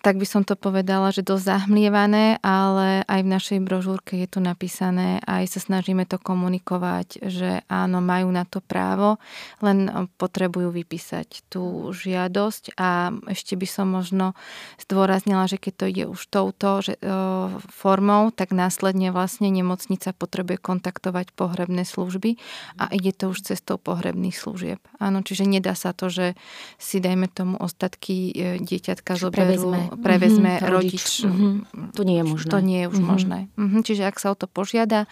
tak 0.05 0.21
by 0.21 0.25
som 0.29 0.45
to 0.45 0.53
povedala, 0.53 1.09
že 1.09 1.25
dosť 1.25 1.65
zahmlievané, 1.65 2.37
ale 2.45 3.01
aj 3.09 3.19
v 3.25 3.31
našej 3.33 3.59
brožúrke 3.65 4.13
je 4.21 4.29
to 4.29 4.37
napísané, 4.37 5.17
aj 5.25 5.49
sa 5.49 5.59
snažíme 5.65 6.05
to 6.05 6.21
komunikovať, 6.21 7.25
že 7.25 7.65
áno, 7.65 8.05
majú 8.05 8.29
na 8.29 8.45
to 8.45 8.61
právo, 8.61 9.17
len 9.65 9.89
potrebujú 10.21 10.69
vypísať 10.69 11.49
tú 11.49 11.89
žiadosť 11.89 12.77
a 12.77 13.09
ešte 13.33 13.57
by 13.57 13.65
som 13.65 13.89
možno 13.89 14.37
zdôraznila, 14.77 15.49
že 15.49 15.57
keď 15.57 15.73
to 15.73 15.85
ide 15.89 16.05
už 16.05 16.21
touto 16.29 16.85
že, 16.85 16.93
o, 17.01 17.49
formou, 17.73 18.29
tak 18.29 18.53
následne 18.53 19.09
vlastne 19.09 19.49
nemocnica 19.49 20.13
potrebuje 20.13 20.61
kontaktovať 20.61 21.33
pohrebné 21.33 21.81
služby 21.81 22.37
a 22.77 22.93
ide 22.93 23.09
to 23.09 23.33
už 23.33 23.41
cestou 23.41 23.81
pohrebných 23.81 24.37
služieb. 24.37 24.77
Áno, 25.01 25.25
čiže 25.25 25.49
nedá 25.49 25.73
sa 25.73 25.97
to, 25.97 26.13
že 26.13 26.37
si 26.77 27.01
dajme 27.01 27.25
tomu 27.25 27.57
ostatky 27.57 28.29
e, 28.37 28.61
dieťa 28.61 28.98
dieťatka 28.99 29.13
zoberú, 29.15 29.71
prevezme, 29.71 29.79
prevezme 30.03 30.51
mm-hmm, 30.59 30.71
rodič. 30.71 31.07
Mm-hmm. 31.23 31.95
To 31.95 32.01
nie 32.03 32.17
je 32.19 32.25
možné. 32.27 32.49
To 32.51 32.59
nie 32.59 32.79
je 32.83 32.87
už 32.91 32.99
mm-hmm. 32.99 33.07
možné. 33.07 33.39
Mm-hmm. 33.55 33.81
Čiže 33.87 34.03
ak 34.03 34.17
sa 34.19 34.27
o 34.33 34.35
to 34.35 34.45
požiada, 34.51 35.07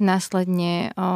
následne 0.00 0.96
o, 0.96 1.08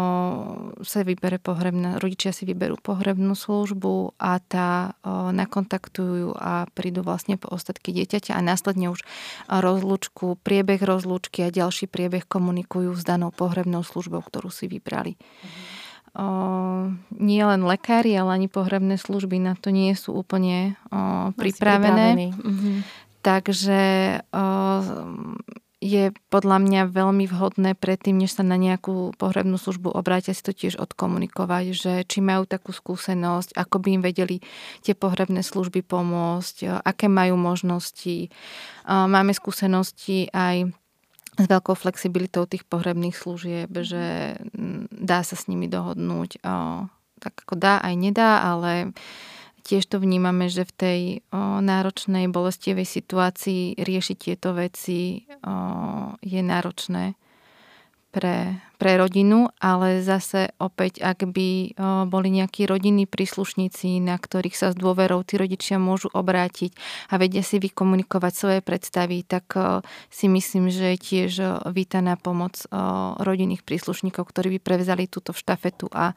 sa 0.85 1.01
vybere 1.01 1.40
pohrebná, 1.40 1.97
rodičia 1.97 2.37
si 2.37 2.45
vyberú 2.45 2.77
pohrebnú 2.77 3.33
službu 3.33 4.21
a 4.21 4.37
tá 4.45 4.93
o, 5.01 5.33
nakontaktujú 5.33 6.37
a 6.37 6.69
prídu 6.77 7.01
vlastne 7.01 7.40
po 7.40 7.49
ostatky 7.49 7.97
dieťaťa 7.97 8.37
a 8.37 8.45
následne 8.45 8.93
už 8.93 9.01
rozlúčku, 9.49 10.37
priebeh 10.45 10.85
rozlúčky 10.85 11.49
a 11.49 11.55
ďalší 11.55 11.88
priebeh 11.88 12.29
komunikujú 12.29 12.93
s 12.93 13.09
danou 13.09 13.33
pohrebnou 13.33 13.81
službou, 13.81 14.21
ktorú 14.21 14.53
si 14.53 14.69
vybrali. 14.69 15.17
Mm-hmm 15.17 15.84
o, 16.14 16.27
nie 17.14 17.42
len 17.42 17.62
lekári, 17.66 18.14
ale 18.14 18.38
ani 18.38 18.48
pohrebné 18.48 18.96
služby 18.96 19.42
na 19.42 19.59
to 19.59 19.74
nie 19.74 19.92
sú 19.98 20.14
úplne 20.14 20.79
o, 20.88 21.31
pripravené. 21.37 22.33
Mm-hmm. 22.33 22.77
Takže 23.20 23.83
o, 24.31 24.44
je 25.85 26.16
podľa 26.33 26.64
mňa 26.64 26.83
veľmi 26.88 27.29
vhodné 27.29 27.77
predtým, 27.77 28.16
než 28.16 28.40
sa 28.40 28.40
na 28.40 28.57
nejakú 28.57 29.12
pohrebnú 29.20 29.61
službu 29.61 29.92
obrátia, 29.92 30.33
si 30.33 30.40
to 30.40 30.57
tiež 30.57 30.81
odkomunikovať, 30.81 31.64
že 31.77 31.92
či 32.09 32.24
majú 32.24 32.48
takú 32.48 32.72
skúsenosť, 32.72 33.53
ako 33.53 33.85
by 33.85 33.88
im 34.00 34.03
vedeli 34.03 34.40
tie 34.81 34.96
pohrebné 34.96 35.44
služby 35.44 35.85
pomôcť, 35.85 36.81
aké 36.81 37.12
majú 37.12 37.37
možnosti. 37.37 38.33
Máme 38.88 39.37
skúsenosti 39.37 40.33
aj 40.33 40.72
s 41.35 41.44
veľkou 41.51 41.75
flexibilitou 41.75 42.47
tých 42.47 42.62
pohrebných 42.66 43.16
služieb, 43.16 43.70
mhm. 43.70 43.85
že 43.85 44.05
dá 44.90 45.20
sa 45.27 45.35
s 45.35 45.47
nimi 45.51 45.66
dohodnúť. 45.66 46.40
O, 46.44 46.87
tak 47.18 47.35
ako 47.47 47.55
dá 47.57 47.81
aj 47.81 47.94
nedá, 47.97 48.44
ale 48.44 48.92
tiež 49.64 49.88
to 49.88 49.97
vnímame, 49.97 50.53
že 50.53 50.68
v 50.68 50.73
tej 50.77 51.01
o, 51.33 51.59
náročnej, 51.64 52.29
bolestivej 52.29 52.85
situácii 52.85 53.81
riešiť 53.81 54.16
tieto 54.16 54.53
veci 54.53 55.25
o, 55.25 56.14
je 56.20 56.40
náročné 56.44 57.16
pre, 58.14 58.62
pre 58.75 58.99
rodinu, 58.99 59.49
ale 59.63 60.03
zase 60.03 60.53
opäť, 60.59 61.01
ak 61.01 61.31
by 61.31 61.79
boli 62.11 62.29
nejakí 62.35 62.67
rodinní 62.67 63.07
príslušníci, 63.09 64.03
na 64.03 64.19
ktorých 64.19 64.57
sa 64.59 64.69
s 64.73 64.77
dôverou 64.77 65.23
tí 65.23 65.39
rodičia 65.39 65.79
môžu 65.79 66.11
obrátiť 66.13 66.75
a 67.11 67.17
vedia 67.17 67.41
si 67.41 67.63
vykomunikovať 67.63 68.33
svoje 68.35 68.61
predstavy, 68.61 69.23
tak 69.23 69.55
si 70.11 70.27
myslím, 70.27 70.69
že 70.69 70.95
je 70.95 70.99
tiež 70.99 71.33
vítaná 71.71 72.19
pomoc 72.19 72.67
rodinných 73.23 73.63
príslušníkov, 73.63 74.27
ktorí 74.27 74.59
by 74.59 74.61
prevzali 74.61 75.07
túto 75.07 75.31
štafetu 75.31 75.89
a 75.95 76.13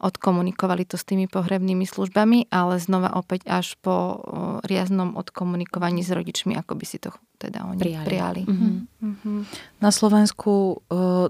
odkomunikovali 0.00 0.86
to 0.86 0.94
s 0.96 1.04
tými 1.04 1.26
pohrebnými 1.26 1.84
službami, 1.84 2.48
ale 2.54 2.78
znova 2.78 3.12
opäť 3.18 3.46
až 3.50 3.74
po 3.82 4.22
riaznom 4.64 5.18
odkomunikovaní 5.18 6.06
s 6.06 6.10
rodičmi, 6.14 6.54
ako 6.56 6.78
by 6.78 6.84
si 6.86 6.98
to 7.02 7.10
teda 7.36 7.68
oni 7.68 7.80
prijali. 7.84 8.06
prijali. 8.08 8.42
Mm-hmm. 8.48 8.74
Mm-hmm. 9.04 9.38
Na 9.84 9.92
Slovensku 9.92 10.80
uh, 10.88 11.28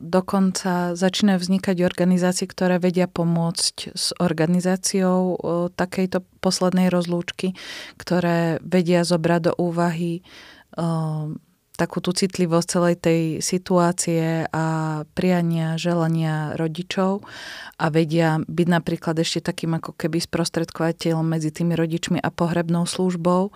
dokonca 0.67 0.99
začínajú 0.99 1.39
vznikať 1.39 1.77
organizácie, 1.87 2.47
ktoré 2.51 2.83
vedia 2.83 3.07
pomôcť 3.07 3.95
s 3.95 4.11
organizáciou 4.19 5.21
uh, 5.23 5.39
takejto 5.71 6.27
poslednej 6.43 6.91
rozlúčky, 6.91 7.55
ktoré 7.95 8.59
vedia 8.67 9.07
zobrať 9.07 9.41
do 9.47 9.53
úvahy 9.63 10.27
uh, 10.75 11.31
takú 11.77 12.01
tú 12.01 12.17
citlivosť 12.17 12.67
celej 12.67 12.95
tej 12.99 13.23
situácie 13.45 14.49
a 14.49 14.67
priania, 15.13 15.77
želania 15.77 16.57
rodičov 16.57 17.21
a 17.77 17.87
vedia 17.93 18.41
byť 18.41 18.69
napríklad 18.73 19.21
ešte 19.21 19.53
takým 19.53 19.77
ako 19.77 19.93
keby 19.93 20.25
sprostredkovateľom 20.25 21.23
medzi 21.23 21.53
tými 21.53 21.77
rodičmi 21.77 22.19
a 22.19 22.33
pohrebnou 22.33 22.89
službou, 22.89 23.53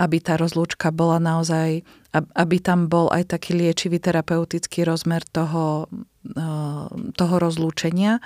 aby 0.00 0.16
tá 0.18 0.40
rozlúčka 0.40 0.88
bola 0.88 1.20
naozaj, 1.20 1.84
aby 2.16 2.56
tam 2.56 2.88
bol 2.88 3.12
aj 3.12 3.36
taký 3.36 3.52
liečivý 3.52 4.00
terapeutický 4.00 4.88
rozmer 4.88 5.20
toho 5.28 5.92
toho 7.16 7.34
rozlúčenia. 7.40 8.20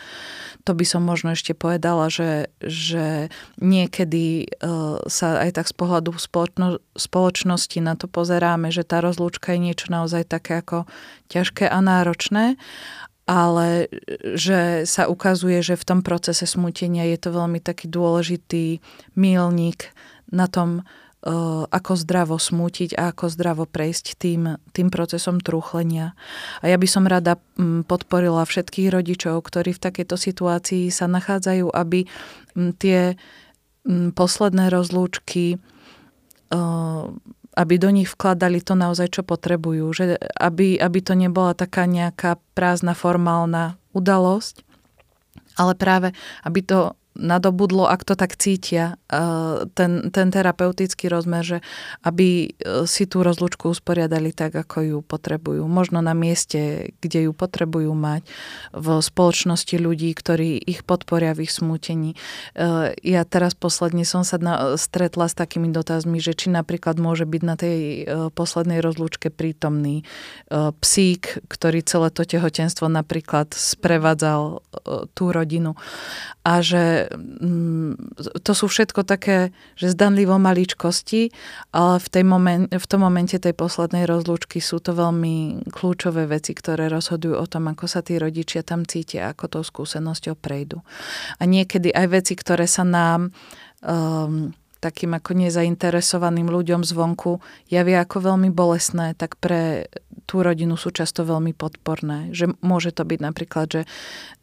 To 0.67 0.73
by 0.75 0.85
som 0.87 1.07
možno 1.07 1.35
ešte 1.35 1.55
povedala, 1.55 2.11
že, 2.11 2.51
že 2.63 3.31
niekedy 3.63 4.47
eh, 4.47 4.49
sa 5.07 5.29
aj 5.43 5.51
tak 5.59 5.67
z 5.71 5.75
pohľadu 5.75 6.11
spoločno, 6.19 6.83
spoločnosti 6.99 7.79
na 7.79 7.95
to 7.95 8.11
pozeráme, 8.11 8.75
že 8.75 8.83
tá 8.83 8.99
rozlúčka 9.03 9.55
je 9.55 9.61
niečo 9.71 9.87
naozaj 9.91 10.27
také 10.27 10.63
ako 10.63 10.87
ťažké 11.31 11.71
a 11.71 11.79
náročné, 11.79 12.59
ale 13.27 13.87
že 14.35 14.83
sa 14.83 15.07
ukazuje, 15.07 15.63
že 15.63 15.79
v 15.79 15.87
tom 15.87 16.01
procese 16.03 16.45
smutenia 16.45 17.07
je 17.07 17.19
to 17.23 17.31
veľmi 17.31 17.63
taký 17.63 17.87
dôležitý 17.87 18.83
milník 19.15 19.95
na 20.35 20.51
tom, 20.51 20.83
ako 21.71 21.93
zdravo 21.95 22.35
smútiť 22.35 22.99
a 22.99 23.15
ako 23.15 23.31
zdravo 23.31 23.65
prejsť 23.65 24.19
tým, 24.19 24.59
tým 24.75 24.89
procesom 24.91 25.39
trúchlenia. 25.39 26.19
A 26.59 26.67
ja 26.67 26.75
by 26.75 26.89
som 26.91 27.07
rada 27.07 27.39
podporila 27.87 28.43
všetkých 28.43 28.91
rodičov, 28.91 29.39
ktorí 29.47 29.79
v 29.79 29.83
takejto 29.87 30.19
situácii 30.19 30.91
sa 30.91 31.07
nachádzajú, 31.07 31.71
aby 31.71 32.11
tie 32.83 33.15
posledné 34.15 34.71
rozlúčky 34.71 35.63
aby 37.53 37.75
do 37.77 37.93
nich 37.93 38.09
vkladali 38.09 38.65
to 38.65 38.73
naozaj, 38.73 39.13
čo 39.13 39.23
potrebujú. 39.25 39.93
Že 39.93 40.05
aby, 40.41 40.81
aby 40.81 40.99
to 41.05 41.13
nebola 41.13 41.53
taká 41.53 41.85
nejaká 41.85 42.41
prázdna 42.57 42.97
formálna 42.97 43.77
udalosť, 43.93 44.65
ale 45.61 45.77
práve, 45.77 46.17
aby 46.49 46.61
to 46.65 46.97
nadobudlo, 47.13 47.85
ak 47.85 48.09
to 48.09 48.15
tak 48.17 48.41
cítia, 48.41 48.97
eh, 49.13 49.69
ten, 49.77 50.09
ten 50.09 50.29
terapeutický 50.33 51.13
rozmer, 51.13 51.45
že 51.45 51.59
aby 52.01 52.53
eh, 52.53 52.89
si 52.89 53.05
tú 53.05 53.21
rozlúčku 53.21 53.69
usporiadali 53.69 54.33
tak, 54.33 54.57
ako 54.57 54.77
ju 54.81 54.99
potrebujú. 55.05 55.69
Možno 55.69 56.01
na 56.01 56.17
mieste, 56.17 56.93
kde 57.05 57.29
ju 57.29 57.33
potrebujú 57.37 57.93
mať, 57.93 58.25
v 58.73 58.87
spoločnosti 59.05 59.77
ľudí, 59.77 60.13
ktorí 60.17 60.57
ich 60.57 60.85
podporia 60.89 61.37
v 61.37 61.45
ich 61.45 61.53
smútení. 61.53 62.17
Eh, 62.57 62.97
ja 63.05 63.23
teraz 63.29 63.53
posledne 63.53 64.09
som 64.09 64.25
sa 64.25 64.41
na, 64.41 64.81
stretla 64.81 65.29
s 65.29 65.37
takými 65.37 65.69
dotazmi, 65.69 66.17
že 66.19 66.33
či 66.33 66.49
napríklad 66.49 66.97
môže 66.97 67.29
byť 67.29 67.43
na 67.45 67.57
tej 67.57 67.81
poslednej 68.35 68.81
rozlúčke 68.81 69.29
prítomný 69.31 70.05
psík, 70.51 71.45
ktorý 71.49 71.85
celé 71.85 72.09
to 72.11 72.25
tehotenstvo 72.25 72.89
napríklad 72.89 73.53
sprevádzal 73.53 74.65
tú 75.15 75.25
rodinu. 75.31 75.79
A 76.43 76.61
že 76.61 77.02
Mm, 77.11 77.97
to 78.43 78.53
sú 78.53 78.71
všetko 78.71 79.03
také, 79.03 79.51
že 79.75 79.91
zdanlivo 79.91 80.37
maličkosti, 80.37 81.33
ale 81.75 81.97
v, 81.99 82.09
tej 82.09 82.25
moment, 82.27 82.67
v 82.71 82.87
tom 82.87 83.01
momente 83.03 83.39
tej 83.41 83.55
poslednej 83.57 84.07
rozlúčky 84.07 84.63
sú 84.63 84.79
to 84.79 84.95
veľmi 84.95 85.67
kľúčové 85.73 86.31
veci, 86.31 86.53
ktoré 86.53 86.87
rozhodujú 86.93 87.35
o 87.39 87.47
tom, 87.49 87.73
ako 87.73 87.85
sa 87.91 88.05
tí 88.05 88.21
rodičia 88.21 88.63
tam 88.63 88.87
cítia, 88.87 89.33
ako 89.33 89.59
tou 89.59 89.63
skúsenosťou 89.65 90.39
prejdú. 90.39 90.85
A 91.39 91.49
niekedy 91.49 91.91
aj 91.91 92.07
veci, 92.13 92.35
ktoré 92.39 92.69
sa 92.69 92.87
nám 92.87 93.35
um, 93.83 94.53
takým 94.83 95.15
ako 95.15 95.39
nezainteresovaným 95.39 96.51
ľuďom 96.51 96.83
zvonku 96.83 97.39
javia 97.71 98.03
ako 98.03 98.35
veľmi 98.35 98.51
bolestné, 98.51 99.15
tak 99.15 99.39
pre 99.39 99.87
tú 100.27 100.43
rodinu 100.43 100.75
sú 100.75 100.91
často 100.91 101.23
veľmi 101.23 101.55
podporné. 101.55 102.35
Že 102.35 102.59
môže 102.67 102.91
to 102.91 103.07
byť 103.07 103.21
napríklad, 103.23 103.67
že 103.71 103.83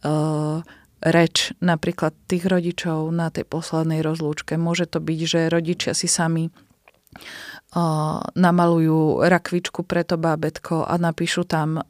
uh, 0.08 0.63
reč 1.00 1.56
napríklad 1.64 2.12
tých 2.28 2.44
rodičov 2.48 3.12
na 3.12 3.32
tej 3.32 3.48
poslednej 3.48 4.04
rozlúčke. 4.04 4.60
Môže 4.60 4.88
to 4.88 5.00
byť, 5.00 5.20
že 5.24 5.40
rodičia 5.52 5.92
si 5.96 6.12
sami 6.12 6.52
namalujú 8.34 9.26
rakvičku 9.26 9.82
pre 9.86 10.06
to 10.06 10.18
bábetko 10.18 10.86
a 10.86 10.94
napíšu 10.98 11.46
tam 11.46 11.82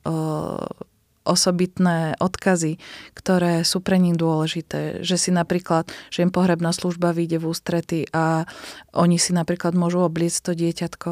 osobitné 1.27 2.17
odkazy, 2.17 2.79
ktoré 3.13 3.61
sú 3.67 3.83
pre 3.83 3.99
nich 3.99 4.15
dôležité. 4.15 5.03
Že 5.03 5.15
si 5.19 5.29
napríklad, 5.35 5.91
že 6.09 6.23
im 6.23 6.31
pohrebná 6.33 6.71
služba 6.71 7.11
vyjde 7.11 7.43
v 7.43 7.49
ústrety 7.51 7.99
a 8.15 8.47
oni 8.95 9.21
si 9.21 9.35
napríklad 9.35 9.75
môžu 9.75 10.01
obliecť 10.03 10.39
to 10.49 10.51
dieťatko. 10.55 11.09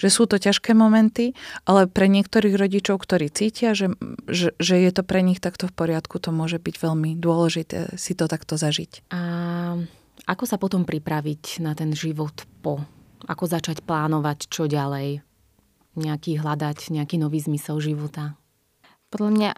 Že 0.00 0.08
sú 0.08 0.22
to 0.26 0.36
ťažké 0.40 0.72
momenty, 0.72 1.36
ale 1.68 1.86
pre 1.86 2.08
niektorých 2.08 2.56
rodičov, 2.56 3.04
ktorí 3.04 3.28
cítia, 3.30 3.76
že, 3.76 3.94
že, 4.26 4.56
že 4.56 4.74
je 4.80 4.90
to 4.90 5.02
pre 5.04 5.20
nich 5.20 5.38
takto 5.38 5.68
v 5.68 5.76
poriadku, 5.76 6.18
to 6.18 6.32
môže 6.34 6.58
byť 6.58 6.76
veľmi 6.80 7.20
dôležité 7.20 7.94
si 8.00 8.16
to 8.16 8.26
takto 8.26 8.56
zažiť. 8.56 9.12
A 9.12 9.20
ako 10.26 10.44
sa 10.48 10.56
potom 10.60 10.88
pripraviť 10.88 11.62
na 11.64 11.76
ten 11.76 11.92
život 11.92 12.34
po? 12.64 12.82
Ako 13.28 13.44
začať 13.44 13.84
plánovať, 13.84 14.48
čo 14.48 14.64
ďalej? 14.64 15.20
Nejaký 15.98 16.40
hľadať, 16.40 16.94
nejaký 16.96 17.20
nový 17.20 17.42
zmysel 17.44 17.82
života? 17.82 18.39
Podľa 19.10 19.30
mňa 19.34 19.50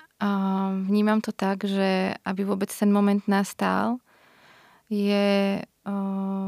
vnímam 0.88 1.20
to 1.20 1.30
tak, 1.36 1.68
že 1.68 2.16
aby 2.24 2.42
vôbec 2.48 2.72
ten 2.72 2.88
moment 2.88 3.20
nastal, 3.28 4.00
je 4.88 5.60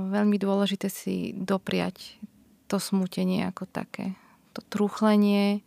veľmi 0.09 0.37
dôležité 0.41 0.89
si 0.89 1.37
dopriať 1.37 2.17
to 2.69 2.81
smutenie 2.81 3.45
ako 3.45 3.69
také. 3.69 4.17
To 4.57 4.65
truchlenie 4.65 5.61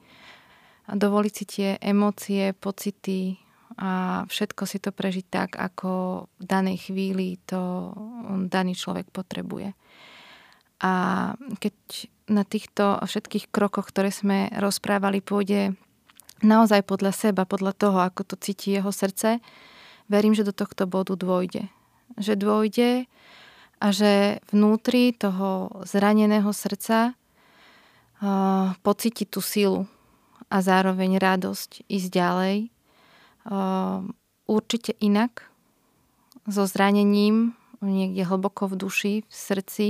a 0.89 0.95
dovoliť 0.97 1.33
si 1.33 1.45
tie 1.45 1.69
emócie, 1.77 2.57
pocity 2.57 3.37
a 3.77 4.23
všetko 4.25 4.63
si 4.65 4.81
to 4.81 4.89
prežiť 4.89 5.25
tak, 5.29 5.49
ako 5.61 6.25
v 6.41 6.45
danej 6.47 6.89
chvíli 6.89 7.37
to 7.45 7.93
daný 8.49 8.73
človek 8.73 9.13
potrebuje. 9.13 9.77
A 10.81 10.93
keď 11.61 11.75
na 12.33 12.41
týchto 12.45 13.01
všetkých 13.01 13.53
krokoch, 13.53 13.89
ktoré 13.93 14.09
sme 14.09 14.49
rozprávali, 14.57 15.21
pôjde 15.21 15.77
naozaj 16.43 16.85
podľa 16.85 17.13
seba, 17.13 17.43
podľa 17.47 17.73
toho, 17.73 17.97
ako 18.01 18.21
to 18.23 18.35
cíti 18.37 18.77
jeho 18.77 18.91
srdce, 18.91 19.39
verím, 20.11 20.33
že 20.33 20.47
do 20.47 20.53
tohto 20.53 20.85
bodu 20.85 21.13
dôjde. 21.17 21.69
Že 22.17 22.33
dôjde 22.39 22.91
a 23.77 23.87
že 23.93 24.41
vnútri 24.49 25.13
toho 25.13 25.69
zraneného 25.85 26.49
srdca 26.49 27.13
uh, 27.13 28.73
pocíti 28.81 29.29
tú 29.29 29.43
silu 29.43 29.85
a 30.49 30.63
zároveň 30.63 31.21
radosť 31.21 31.85
ísť 31.85 32.07
ďalej. 32.09 32.57
Uh, 33.47 34.07
určite 34.47 34.95
inak, 34.97 35.47
so 36.47 36.63
zranením 36.63 37.53
niekde 37.83 38.23
hlboko 38.23 38.71
v 38.71 38.75
duši, 38.79 39.13
v 39.27 39.33
srdci, 39.35 39.87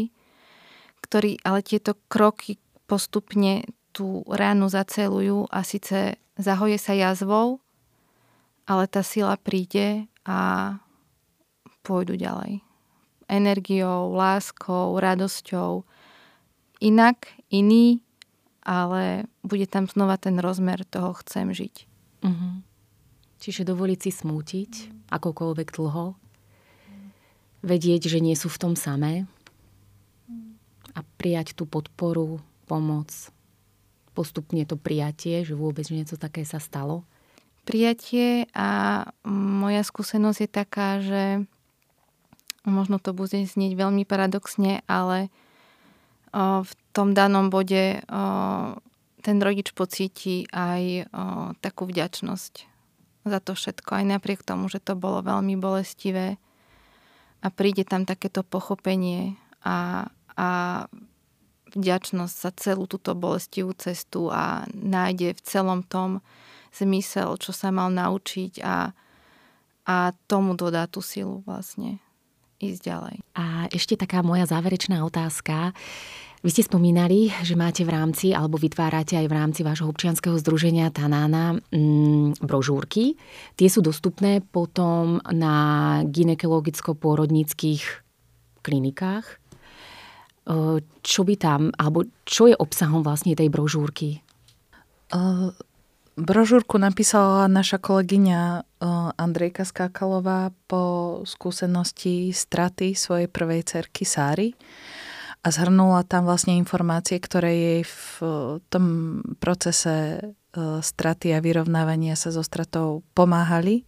ktorý 1.06 1.40
ale 1.46 1.62
tieto 1.62 1.96
kroky 2.10 2.58
postupne 2.90 3.64
tú 3.98 4.22
ránu 4.30 4.70
zacelujú 4.70 5.50
a 5.50 5.66
síce 5.66 6.22
zahoje 6.38 6.78
sa 6.78 6.94
jazvou, 6.94 7.58
ale 8.70 8.86
tá 8.86 9.02
sila 9.02 9.34
príde 9.42 10.06
a 10.22 10.78
pôjdu 11.82 12.14
ďalej. 12.14 12.62
Energiou, 13.26 14.14
láskou, 14.14 14.94
radosťou. 15.02 15.82
Inak, 16.78 17.34
iný, 17.50 18.06
ale 18.62 19.26
bude 19.42 19.66
tam 19.66 19.90
znova 19.90 20.22
ten 20.22 20.38
rozmer 20.38 20.86
toho 20.86 21.18
chcem 21.26 21.50
žiť. 21.50 21.76
Uh-huh. 22.22 22.62
Čiže 23.42 23.66
dovoliť 23.66 24.00
si 24.04 24.12
smútiť, 24.14 24.72
akokoľvek 25.10 25.68
dlho, 25.74 26.14
vedieť, 27.66 28.14
že 28.14 28.20
nie 28.22 28.38
sú 28.38 28.52
v 28.52 28.62
tom 28.62 28.74
samé 28.78 29.26
a 30.94 31.00
prijať 31.18 31.58
tú 31.58 31.66
podporu, 31.66 32.44
pomoc, 32.68 33.10
postupne 34.18 34.66
to 34.66 34.74
prijatie, 34.74 35.46
že 35.46 35.54
vôbec 35.54 35.86
niečo 35.94 36.18
také 36.18 36.42
sa 36.42 36.58
stalo? 36.58 37.06
Prijatie 37.70 38.50
a 38.58 39.04
moja 39.30 39.86
skúsenosť 39.86 40.40
je 40.42 40.50
taká, 40.50 40.90
že 41.06 41.46
možno 42.66 42.98
to 42.98 43.14
bude 43.14 43.38
znieť 43.38 43.78
veľmi 43.78 44.10
paradoxne, 44.10 44.82
ale 44.90 45.30
v 46.34 46.72
tom 46.92 47.14
danom 47.14 47.54
bode 47.54 48.02
ten 49.22 49.38
rodič 49.38 49.76
pocíti 49.78 50.50
aj 50.50 51.12
takú 51.62 51.86
vďačnosť 51.86 52.54
za 53.28 53.40
to 53.44 53.54
všetko, 53.54 53.92
aj 54.00 54.06
napriek 54.18 54.42
tomu, 54.42 54.72
že 54.72 54.80
to 54.80 54.96
bolo 54.96 55.20
veľmi 55.20 55.60
bolestivé 55.60 56.40
a 57.44 57.48
príde 57.52 57.84
tam 57.84 58.08
takéto 58.08 58.42
pochopenie 58.42 59.36
a, 59.62 60.08
a 60.40 60.50
vďačnosť 61.78 62.36
za 62.36 62.52
celú 62.58 62.90
túto 62.90 63.14
bolestivú 63.14 63.72
cestu 63.78 64.34
a 64.34 64.66
nájde 64.74 65.38
v 65.38 65.42
celom 65.46 65.80
tom 65.86 66.26
zmysel, 66.74 67.38
čo 67.38 67.54
sa 67.54 67.70
mal 67.70 67.94
naučiť 67.94 68.60
a, 68.66 68.92
a 69.88 69.96
tomu 70.26 70.58
dodá 70.58 70.90
tú 70.90 71.00
silu 71.06 71.46
vlastne 71.46 72.02
ísť 72.58 72.82
ďalej. 72.82 73.18
A 73.38 73.70
ešte 73.70 73.94
taká 73.98 74.26
moja 74.26 74.50
záverečná 74.50 75.06
otázka. 75.06 75.78
Vy 76.46 76.54
ste 76.54 76.70
spomínali, 76.70 77.34
že 77.42 77.58
máte 77.58 77.82
v 77.82 77.98
rámci, 77.98 78.30
alebo 78.30 78.62
vytvárate 78.62 79.18
aj 79.18 79.26
v 79.26 79.34
rámci 79.34 79.62
vášho 79.66 79.90
občianského 79.90 80.38
združenia 80.38 80.94
Tanána 80.94 81.58
mm, 81.74 82.46
brožúrky. 82.46 83.18
Tie 83.58 83.70
sú 83.70 83.82
dostupné 83.82 84.46
potom 84.46 85.18
na 85.34 85.98
ginekologicko-pôrodníckých 86.06 87.82
klinikách 88.62 89.26
čo 91.04 91.22
by 91.28 91.36
tam, 91.36 91.76
alebo 91.76 92.08
čo 92.24 92.48
je 92.48 92.56
obsahom 92.56 93.04
vlastne 93.04 93.36
tej 93.36 93.52
brožúrky? 93.52 94.24
Brožúrku 96.18 96.80
napísala 96.80 97.52
naša 97.52 97.78
kolegyňa 97.78 98.64
Andrejka 99.20 99.68
Skákalová 99.68 100.56
po 100.66 101.20
skúsenosti 101.28 102.32
straty 102.32 102.96
svojej 102.96 103.28
prvej 103.28 103.68
cerky 103.68 104.08
Sáry 104.08 104.56
a 105.46 105.54
zhrnula 105.54 106.02
tam 106.08 106.26
vlastne 106.26 106.58
informácie, 106.58 107.22
ktoré 107.22 107.52
jej 107.54 107.82
v 107.86 108.04
tom 108.72 108.86
procese 109.38 110.20
straty 110.58 111.38
a 111.38 111.44
vyrovnávania 111.44 112.18
sa 112.18 112.34
so 112.34 112.42
stratou 112.42 113.06
pomáhali. 113.14 113.86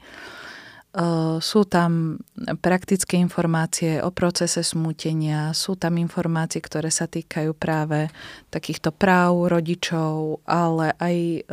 Sú 1.39 1.69
tam 1.69 2.17
praktické 2.65 3.21
informácie 3.21 4.01
o 4.01 4.09
procese 4.09 4.65
smútenia, 4.65 5.53
sú 5.53 5.77
tam 5.77 6.01
informácie, 6.01 6.57
ktoré 6.57 6.89
sa 6.89 7.05
týkajú 7.05 7.53
práve 7.53 8.09
takýchto 8.49 8.89
práv 8.89 9.53
rodičov, 9.53 10.41
ale 10.49 10.97
aj 10.97 11.45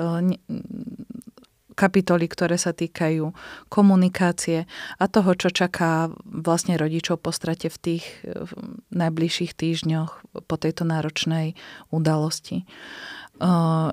kapitoly, 1.77 2.25
ktoré 2.33 2.57
sa 2.57 2.73
týkajú 2.73 3.37
komunikácie 3.69 4.65
a 4.97 5.05
toho, 5.05 5.37
čo 5.37 5.53
čaká 5.53 6.09
vlastne 6.25 6.81
rodičov 6.81 7.21
po 7.21 7.29
strate 7.29 7.69
v 7.69 7.77
tých 7.77 8.05
v 8.25 8.51
najbližších 8.97 9.53
týždňoch 9.53 10.41
po 10.49 10.57
tejto 10.57 10.89
náročnej 10.89 11.53
udalosti. 11.93 12.65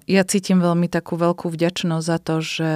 Ja 0.07 0.23
cítim 0.23 0.63
veľmi 0.63 0.87
takú 0.87 1.19
veľkú 1.19 1.51
vďačnosť 1.51 2.05
za 2.07 2.17
to, 2.23 2.35
že 2.39 2.71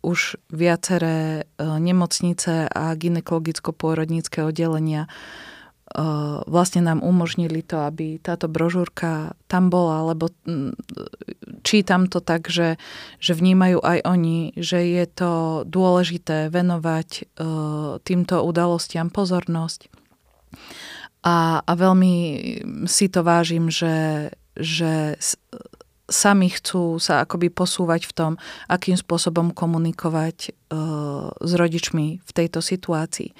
už 0.00 0.40
viaceré 0.48 1.44
e, 1.44 1.64
nemocnice 1.64 2.68
a 2.68 2.84
ginekologicko-pôrodnícke 2.96 4.40
oddelenia 4.40 5.04
e, 5.04 5.10
vlastne 6.48 6.80
nám 6.84 7.04
umožnili 7.04 7.60
to, 7.60 7.84
aby 7.84 8.16
táto 8.20 8.48
brožúrka 8.48 9.36
tam 9.46 9.68
bola, 9.68 10.12
lebo 10.12 10.32
čítam 11.62 12.08
to 12.08 12.24
tak, 12.24 12.48
že, 12.48 12.80
že 13.20 13.32
vnímajú 13.36 13.80
aj 13.84 13.98
oni, 14.08 14.56
že 14.56 14.80
je 14.80 15.04
to 15.06 15.32
dôležité 15.68 16.48
venovať 16.48 17.08
e, 17.12 17.22
týmto 18.00 18.40
udalostiam 18.40 19.12
pozornosť. 19.12 19.92
A, 21.20 21.60
a 21.60 21.72
veľmi 21.76 22.14
si 22.88 23.12
to 23.12 23.20
vážim, 23.20 23.68
že, 23.68 24.32
že 24.56 25.20
sami 26.10 26.50
chcú 26.50 26.98
sa 26.98 27.22
akoby 27.22 27.48
posúvať 27.48 28.10
v 28.10 28.12
tom, 28.12 28.32
akým 28.66 28.98
spôsobom 28.98 29.54
komunikovať 29.54 30.50
uh, 30.50 31.30
s 31.38 31.52
rodičmi 31.54 32.20
v 32.20 32.30
tejto 32.34 32.60
situácii. 32.60 33.32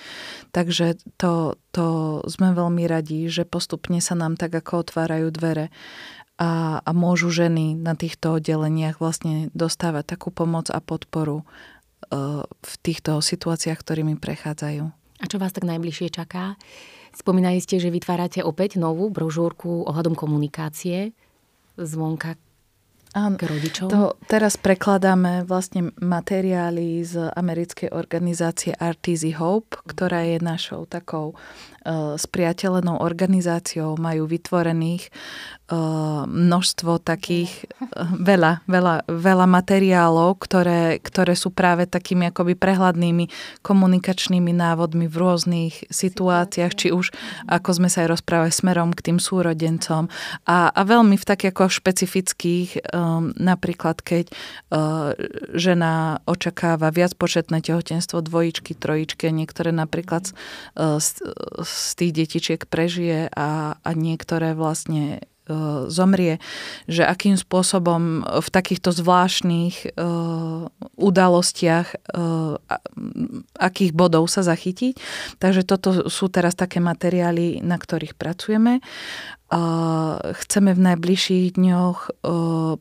Takže 0.54 0.96
to, 1.18 1.58
to 1.74 1.86
sme 2.30 2.54
veľmi 2.54 2.86
radi, 2.86 3.26
že 3.26 3.42
postupne 3.44 3.98
sa 3.98 4.14
nám 4.14 4.38
tak 4.38 4.54
ako 4.54 4.86
otvárajú 4.86 5.28
dvere 5.34 5.74
a, 6.40 6.80
a 6.80 6.90
môžu 6.94 7.28
ženy 7.28 7.76
na 7.76 7.98
týchto 7.98 8.40
oddeleniach 8.40 9.02
vlastne 9.02 9.52
dostávať 9.52 10.16
takú 10.16 10.32
pomoc 10.32 10.70
a 10.70 10.78
podporu 10.78 11.42
uh, 11.42 12.46
v 12.46 12.74
týchto 12.80 13.18
situáciách, 13.18 13.76
ktorými 13.76 14.16
prechádzajú. 14.16 14.84
A 15.20 15.24
čo 15.28 15.36
vás 15.36 15.52
tak 15.52 15.68
najbližšie 15.68 16.08
čaká? 16.08 16.56
Spomínali 17.12 17.58
ste, 17.60 17.76
že 17.76 17.92
vytvárate 17.92 18.40
opäť 18.40 18.78
novú 18.80 19.10
brožúrku 19.10 19.84
ohľadom 19.84 20.14
komunikácie 20.14 21.12
zvonka 21.76 22.38
Áno, 23.10 23.34
k 23.34 23.42
rodičom? 23.50 23.90
To 23.90 24.14
teraz 24.30 24.54
prekladáme 24.54 25.42
vlastne 25.42 25.90
materiály 25.98 27.02
z 27.02 27.26
americkej 27.34 27.90
organizácie 27.90 28.70
RTZ 28.78 29.34
Hope, 29.42 29.82
ktorá 29.82 30.22
je 30.22 30.38
našou 30.38 30.86
takou 30.86 31.34
spriateľenou 32.20 33.00
organizáciou. 33.00 33.96
Majú 33.96 34.28
vytvorených 34.28 35.08
uh, 35.08 36.28
množstvo 36.28 37.00
takých, 37.00 37.64
uh, 37.80 38.12
veľa, 38.20 38.68
veľa, 38.68 39.08
veľa 39.08 39.46
materiálov, 39.48 40.36
ktoré, 40.42 41.00
ktoré 41.00 41.32
sú 41.32 41.48
práve 41.48 41.88
takými 41.88 42.28
akoby 42.28 42.52
prehľadnými 42.58 43.32
komunikačnými 43.64 44.52
návodmi 44.52 45.08
v 45.08 45.16
rôznych 45.16 45.74
situáciách, 45.88 46.72
či 46.76 46.92
už, 46.92 47.14
ako 47.48 47.70
sme 47.80 47.88
sa 47.88 48.04
aj 48.04 48.18
rozprávali, 48.18 48.52
smerom 48.52 48.92
k 48.92 49.08
tým 49.08 49.18
súrodencom 49.22 50.12
a, 50.44 50.68
a 50.68 50.80
veľmi 50.84 51.16
v 51.16 51.24
takých 51.24 51.56
ako 51.56 51.72
špecifických 51.72 52.90
Um, 52.90 53.30
napríklad, 53.38 54.02
keď 54.02 54.32
uh, 54.74 55.14
žena 55.54 56.18
očakáva 56.26 56.90
viac 56.90 57.14
početné 57.14 57.62
tehotenstvo, 57.62 58.18
dvojičky, 58.18 58.74
trojičky, 58.74 59.30
niektoré 59.30 59.70
napríklad 59.70 60.34
uh, 60.74 60.98
z, 60.98 61.22
z 61.70 61.90
tých 61.94 62.12
detičiek 62.12 62.60
prežije 62.66 63.30
a, 63.30 63.78
a 63.78 63.90
niektoré 63.94 64.58
vlastne 64.58 65.22
uh, 65.50 65.86
zomrie, 65.86 66.42
že 66.90 67.06
akým 67.06 67.38
spôsobom 67.38 68.26
v 68.26 68.48
takýchto 68.50 68.90
zvláštnych 68.90 69.94
uh, 69.94 70.66
udalostiach 70.98 71.88
uh, 71.94 72.58
akých 73.58 73.92
bodov 73.94 74.26
sa 74.26 74.42
zachytiť. 74.42 74.98
Takže 75.38 75.62
toto 75.62 76.10
sú 76.10 76.26
teraz 76.26 76.58
také 76.58 76.82
materiály, 76.82 77.62
na 77.62 77.78
ktorých 77.78 78.18
pracujeme. 78.18 78.82
Chceme 80.30 80.70
v 80.78 80.80
najbližších 80.80 81.58
dňoch 81.58 82.22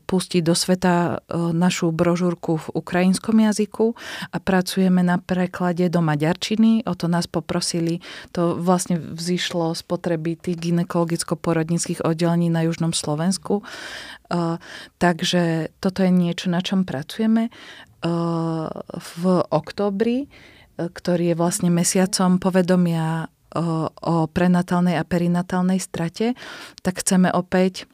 pustiť 0.06 0.42
do 0.46 0.54
sveta 0.54 1.18
našu 1.34 1.90
brožúrku 1.90 2.62
v 2.62 2.66
ukrajinskom 2.78 3.42
jazyku 3.42 3.98
a 4.30 4.36
pracujeme 4.38 5.02
na 5.02 5.18
preklade 5.18 5.90
do 5.90 5.98
maďarčiny. 5.98 6.86
O 6.86 6.94
to 6.94 7.10
nás 7.10 7.26
poprosili. 7.26 7.98
To 8.38 8.54
vlastne 8.54 9.02
vzýšlo 9.02 9.74
z 9.74 9.82
potreby 9.82 10.38
tých 10.38 10.62
ginekologicko-porodnických 10.62 12.06
oddelení 12.06 12.54
na 12.54 12.62
južnom 12.62 12.94
Slovensku. 12.94 13.66
Takže 15.02 15.74
toto 15.82 16.06
je 16.06 16.10
niečo, 16.14 16.54
na 16.54 16.62
čom 16.62 16.86
pracujeme. 16.86 17.50
V 18.94 19.22
oktobri 19.50 20.30
ktorý 20.80 21.36
je 21.36 21.36
vlastne 21.36 21.68
mesiacom 21.68 22.40
povedomia 22.40 23.28
o, 23.54 24.26
prenatálnej 24.30 24.96
a 24.98 25.04
perinatálnej 25.04 25.80
strate, 25.82 26.38
tak 26.82 27.00
chceme 27.02 27.30
opäť 27.30 27.86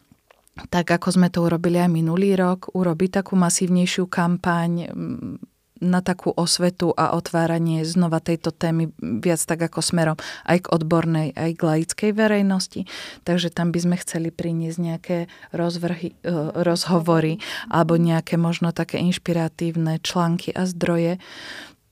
tak 0.72 0.88
ako 0.88 1.20
sme 1.20 1.28
to 1.28 1.44
urobili 1.44 1.76
aj 1.76 1.92
minulý 1.92 2.32
rok, 2.32 2.72
urobiť 2.72 3.20
takú 3.20 3.36
masívnejšiu 3.36 4.08
kampaň 4.08 4.88
na 5.80 6.00
takú 6.00 6.32
osvetu 6.32 6.96
a 6.96 7.12
otváranie 7.12 7.84
znova 7.84 8.24
tejto 8.24 8.48
témy 8.48 8.88
viac 8.96 9.40
tak 9.44 9.60
ako 9.68 9.84
smerom 9.84 10.16
aj 10.48 10.64
k 10.64 10.70
odbornej, 10.72 11.36
aj 11.36 11.50
k 11.52 11.60
laickej 11.60 12.10
verejnosti. 12.16 12.80
Takže 13.28 13.52
tam 13.52 13.76
by 13.76 13.78
sme 13.84 13.96
chceli 14.00 14.32
priniesť 14.32 14.78
nejaké 14.80 15.18
rozvrhy, 15.52 16.16
e, 16.24 16.32
rozhovory 16.56 17.44
alebo 17.68 18.00
nejaké 18.00 18.40
možno 18.40 18.72
také 18.72 19.04
inšpiratívne 19.04 20.00
články 20.00 20.56
a 20.56 20.64
zdroje. 20.64 21.20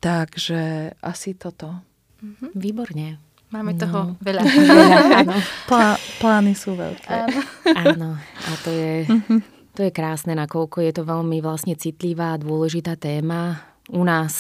Takže 0.01 0.97
asi 1.05 1.37
toto. 1.37 1.85
Mhm. 2.25 2.57
Výborne. 2.57 3.21
Máme 3.53 3.77
no. 3.77 3.81
toho 3.81 4.01
veľa. 4.23 4.43
áno. 5.25 5.35
Plá, 5.69 5.99
plány 6.23 6.53
sú 6.57 6.79
veľké. 6.79 7.11
Áno. 7.11 7.41
áno. 7.75 8.11
A 8.21 8.51
to 8.65 8.71
je, 8.73 9.09
mhm. 9.09 9.39
to 9.77 9.81
je 9.85 9.91
krásne, 9.91 10.33
nakoľko 10.39 10.81
je 10.85 10.93
to 10.95 11.03
veľmi 11.03 11.39
vlastne 11.45 11.75
citlivá 11.77 12.35
a 12.35 12.41
dôležitá 12.41 12.97
téma. 12.97 13.61
U 13.93 14.03
nás 14.03 14.33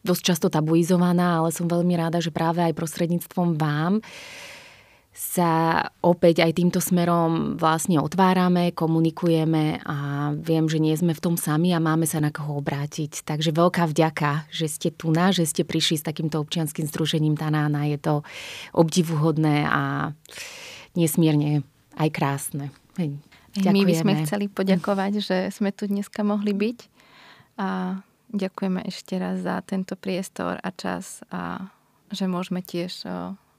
dosť 0.00 0.22
často 0.24 0.46
tabuizovaná, 0.48 1.44
ale 1.44 1.52
som 1.52 1.68
veľmi 1.68 1.92
ráda, 1.96 2.24
že 2.24 2.32
práve 2.32 2.64
aj 2.64 2.72
prostredníctvom 2.72 3.60
vám 3.60 4.00
sa 5.10 5.82
opäť 6.06 6.46
aj 6.46 6.52
týmto 6.54 6.78
smerom 6.78 7.58
vlastne 7.58 7.98
otvárame, 7.98 8.70
komunikujeme 8.70 9.82
a 9.82 10.30
viem, 10.38 10.70
že 10.70 10.78
nie 10.78 10.94
sme 10.94 11.18
v 11.18 11.22
tom 11.22 11.34
sami 11.34 11.74
a 11.74 11.82
máme 11.82 12.06
sa 12.06 12.22
na 12.22 12.30
koho 12.30 12.62
obrátiť. 12.62 13.26
Takže 13.26 13.50
veľká 13.50 13.90
vďaka, 13.90 14.46
že 14.54 14.70
ste 14.70 14.88
tu 14.94 15.10
na, 15.10 15.34
že 15.34 15.50
ste 15.50 15.66
prišli 15.66 15.98
s 15.98 16.06
takýmto 16.06 16.38
občianským 16.38 16.86
združením 16.86 17.34
Tanána. 17.34 17.90
Je 17.90 17.98
to 17.98 18.22
obdivuhodné 18.70 19.66
a 19.66 20.14
nesmierne 20.94 21.66
aj 21.98 22.08
krásne. 22.14 22.70
Ďakujeme. 22.94 23.74
My 23.74 23.82
by 23.82 23.94
sme 23.98 24.12
chceli 24.22 24.46
poďakovať, 24.46 25.12
že 25.18 25.36
sme 25.50 25.74
tu 25.74 25.90
dneska 25.90 26.22
mohli 26.22 26.54
byť 26.54 26.78
a 27.58 27.98
ďakujeme 28.30 28.86
ešte 28.86 29.18
raz 29.18 29.42
za 29.42 29.58
tento 29.66 29.98
priestor 29.98 30.62
a 30.62 30.70
čas 30.70 31.26
a 31.34 31.66
že 32.14 32.30
môžeme 32.30 32.62
tiež 32.62 33.02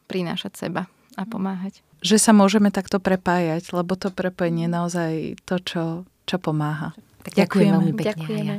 prinášať 0.08 0.56
seba 0.56 0.88
a 1.18 1.24
pomáhať. 1.28 1.84
Že 2.02 2.18
sa 2.18 2.32
môžeme 2.34 2.74
takto 2.74 2.98
prepájať, 2.98 3.74
lebo 3.76 3.94
to 3.94 4.10
prepojenie 4.10 4.66
je 4.66 4.74
naozaj 4.74 5.12
to, 5.46 5.56
čo, 5.62 5.84
čo 6.26 6.36
pomáha. 6.42 6.98
Tak 7.22 7.38
ďakujem 7.38 7.70
veľmi 7.70 7.94
pekne. 7.94 8.10
Ďakujeme. 8.18 8.56